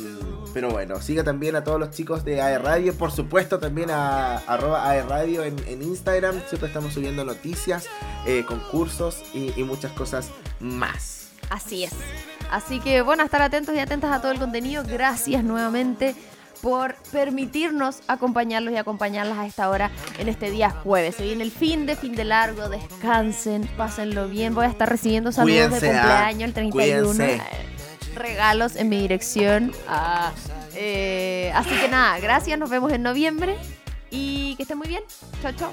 pero 0.53 0.71
bueno, 0.71 1.01
siga 1.01 1.25
también 1.25 1.57
a 1.57 1.65
todos 1.65 1.81
los 1.81 1.91
chicos 1.91 2.25
de 2.25 2.41
AE 2.41 2.59
Radio, 2.59 2.95
por 2.95 3.11
supuesto 3.11 3.59
también 3.59 3.91
a 3.91 4.39
arroba 4.39 4.89
AE 4.89 5.03
Radio 5.03 5.45
en, 5.45 5.57
en 5.67 5.83
Instagram. 5.83 6.41
Siempre 6.49 6.69
estamos 6.69 6.93
subiendo 6.93 7.25
noticias, 7.25 7.87
eh, 8.27 8.45
concursos 8.47 9.23
y, 9.33 9.53
y 9.59 9.65
muchas 9.65 9.93
cosas 9.93 10.31
más. 10.61 11.31
Así 11.51 11.85
es. 11.85 11.93
Así 12.51 12.81
que 12.81 13.03
bueno, 13.03 13.25
estar 13.25 13.43
atentos 13.43 13.75
y 13.75 13.79
atentas 13.79 14.13
a 14.13 14.21
todo 14.21 14.33
el 14.33 14.39
contenido. 14.39 14.83
Gracias 14.87 15.43
nuevamente 15.43 16.15
por 16.63 16.95
permitirnos 17.13 18.01
acompañarlos 18.09 18.73
y 18.73 18.77
acompañarlas 18.77 19.39
a 19.39 19.47
esta 19.47 19.69
hora 19.69 19.91
en 20.19 20.29
este 20.29 20.51
día 20.51 20.71
jueves. 20.71 21.17
Se 21.17 21.25
viene 21.25 21.45
el 21.45 21.51
fin 21.51 21.87
de 21.87 21.97
fin 21.97 22.15
de 22.15 22.25
largo, 22.25 22.69
descansen, 22.69 23.69
pásenlo 23.77 24.29
bien. 24.29 24.55
Voy 24.55 24.67
a 24.67 24.69
estar 24.69 24.89
recibiendo 24.89 25.33
saludos 25.33 25.69
Cuídense, 25.69 25.87
de 25.87 25.93
ah. 25.93 26.03
cumpleaños 26.03 26.49
el 26.49 26.55
31. 26.55 27.13
Cuídense. 27.13 27.43
Regalos 28.16 28.76
en 28.76 28.88
mi 28.88 29.00
dirección. 29.00 29.72
ah, 29.88 30.33
eh, 30.74 31.52
así 31.55 31.70
que 31.70 31.88
nada, 31.88 32.18
gracias, 32.18 32.59
nos 32.59 32.68
vemos 32.68 32.92
en 32.92 33.02
noviembre 33.02 33.57
y 34.11 34.57
que 34.57 34.62
estén 34.62 34.79
muy 34.79 34.88
bien. 34.88 35.02
Chao, 35.42 35.52
chao. 35.52 35.72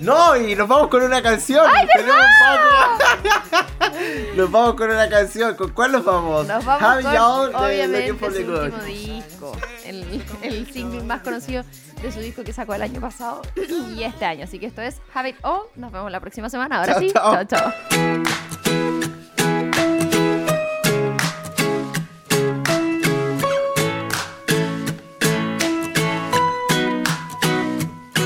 No, 0.00 0.36
y 0.36 0.56
nos 0.56 0.66
vamos 0.66 0.88
con 0.88 1.02
una 1.02 1.22
canción. 1.22 1.64
Poco. 1.70 2.04
nos 4.36 4.50
vamos 4.50 4.74
con 4.74 4.90
una 4.90 5.08
canción. 5.08 5.54
¿Con 5.54 5.70
cuál 5.70 5.92
nos 5.92 6.04
vamos? 6.04 6.46
Nos 6.46 6.64
vamos 6.64 6.82
Have 6.82 7.02
con, 7.16 7.54
obviamente, 7.54 8.18
su 8.18 8.24
último 8.50 8.82
disco. 8.82 9.56
El, 9.84 10.22
el 10.42 10.72
single 10.72 11.02
más 11.04 11.22
conocido 11.22 11.62
de 12.02 12.10
su 12.10 12.18
disco 12.20 12.42
que 12.42 12.52
sacó 12.52 12.74
el 12.74 12.82
año 12.82 13.00
pasado 13.00 13.42
y 13.96 14.02
este 14.02 14.24
año. 14.24 14.44
Así 14.44 14.58
que 14.58 14.66
esto 14.66 14.82
es 14.82 14.96
Have 15.14 15.30
It 15.30 15.36
All. 15.42 15.62
Nos 15.76 15.92
vemos 15.92 16.10
la 16.10 16.18
próxima 16.20 16.50
semana. 16.50 16.80
Ahora 16.80 16.94
Chao, 16.94 17.00
sí. 17.00 17.12
chao. 17.12 17.44
chao. 17.44 17.72
chao. 17.90 18.44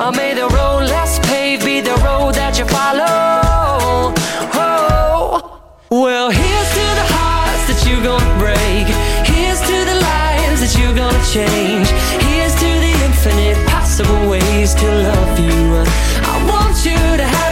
Or 0.00 0.10
may 0.12 0.34
the 0.34 0.48
road 0.48 0.84
less 0.88 1.18
paved 1.26 1.64
be 1.64 1.80
the 1.80 1.94
road 2.06 2.34
that 2.34 2.58
you 2.58 2.64
follow. 2.66 4.14
Oh, 4.54 5.60
well, 5.90 6.30
here's 6.30 6.70
to 6.78 6.86
the 7.00 7.06
hearts 7.14 7.64
that 7.68 7.80
you're 7.86 8.02
gonna 8.02 8.38
break. 8.38 8.86
Here's 9.28 9.60
to 9.60 9.76
the 9.90 9.98
lives 10.00 10.60
that 10.62 10.72
you're 10.78 10.96
gonna 10.96 11.24
change. 11.30 11.88
Here's 12.26 12.54
to 12.54 12.70
the 12.84 12.92
infinite 13.06 13.58
possible 13.68 14.30
ways 14.30 14.74
to 14.74 14.86
love 15.08 15.38
you. 15.38 15.84
I 16.24 16.36
want 16.50 16.76
you 16.84 16.98
to 17.20 17.24
have 17.24 17.51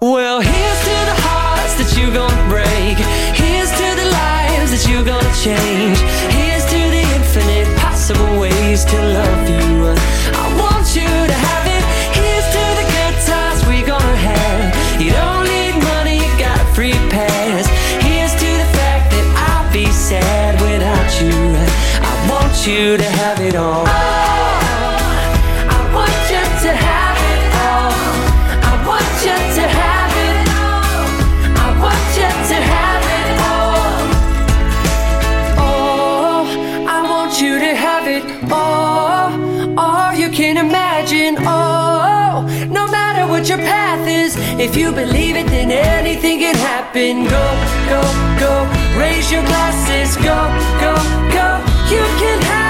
Well, 0.00 0.40
here's 0.40 0.80
to 0.86 0.96
the 1.10 1.18
hearts 1.26 1.74
that 1.74 1.90
you're 1.98 2.14
gonna 2.14 2.46
break. 2.46 3.02
Here's 3.34 3.66
to 3.66 3.88
the 3.98 4.06
lives 4.14 4.70
that 4.70 4.86
you're 4.86 5.02
gonna 5.02 5.34
change. 5.42 5.98
Here's 6.30 6.62
to 6.70 6.78
the 6.78 7.02
infinite 7.18 7.66
possible 7.82 8.38
ways 8.38 8.86
to 8.86 8.94
love 8.94 9.42
you. 9.50 9.90
I 10.38 10.46
want 10.54 10.86
you 10.94 11.02
to 11.02 11.34
have 11.34 11.66
it. 11.66 11.82
Here's 12.14 12.46
to 12.46 12.62
the 12.78 12.86
good 12.94 13.16
times 13.26 13.58
we're 13.66 13.90
gonna 13.90 14.22
have. 14.22 14.70
You 15.02 15.10
don't 15.18 15.50
need 15.50 15.74
money, 15.82 16.22
you 16.22 16.30
got 16.38 16.62
a 16.62 16.68
free 16.78 16.94
pass. 17.10 17.66
Here's 17.98 18.38
to 18.38 18.50
the 18.62 18.70
fact 18.78 19.10
that 19.10 19.26
I'll 19.50 19.66
be 19.74 19.90
sad 19.90 20.62
without 20.62 21.10
you. 21.18 21.34
I 22.06 22.14
want 22.30 22.54
you 22.62 23.02
to 23.02 23.08
have 23.18 23.42
it 23.42 23.56
all. 23.58 24.07
Imagine. 41.10 41.36
Oh, 41.46 42.66
no 42.70 42.86
matter 42.86 43.26
what 43.26 43.48
your 43.48 43.58
path 43.58 44.06
is, 44.06 44.36
if 44.58 44.76
you 44.76 44.92
believe 44.92 45.36
it, 45.36 45.46
then 45.46 45.70
anything 45.70 46.38
can 46.40 46.54
happen. 46.54 47.24
Go, 47.24 47.46
go, 47.88 48.02
go. 48.38 48.98
Raise 48.98 49.30
your 49.30 49.42
glasses. 49.42 50.16
Go, 50.16 50.38
go, 50.80 50.94
go. 51.32 51.64
You 51.90 52.04
can 52.20 52.42
have 52.42 52.67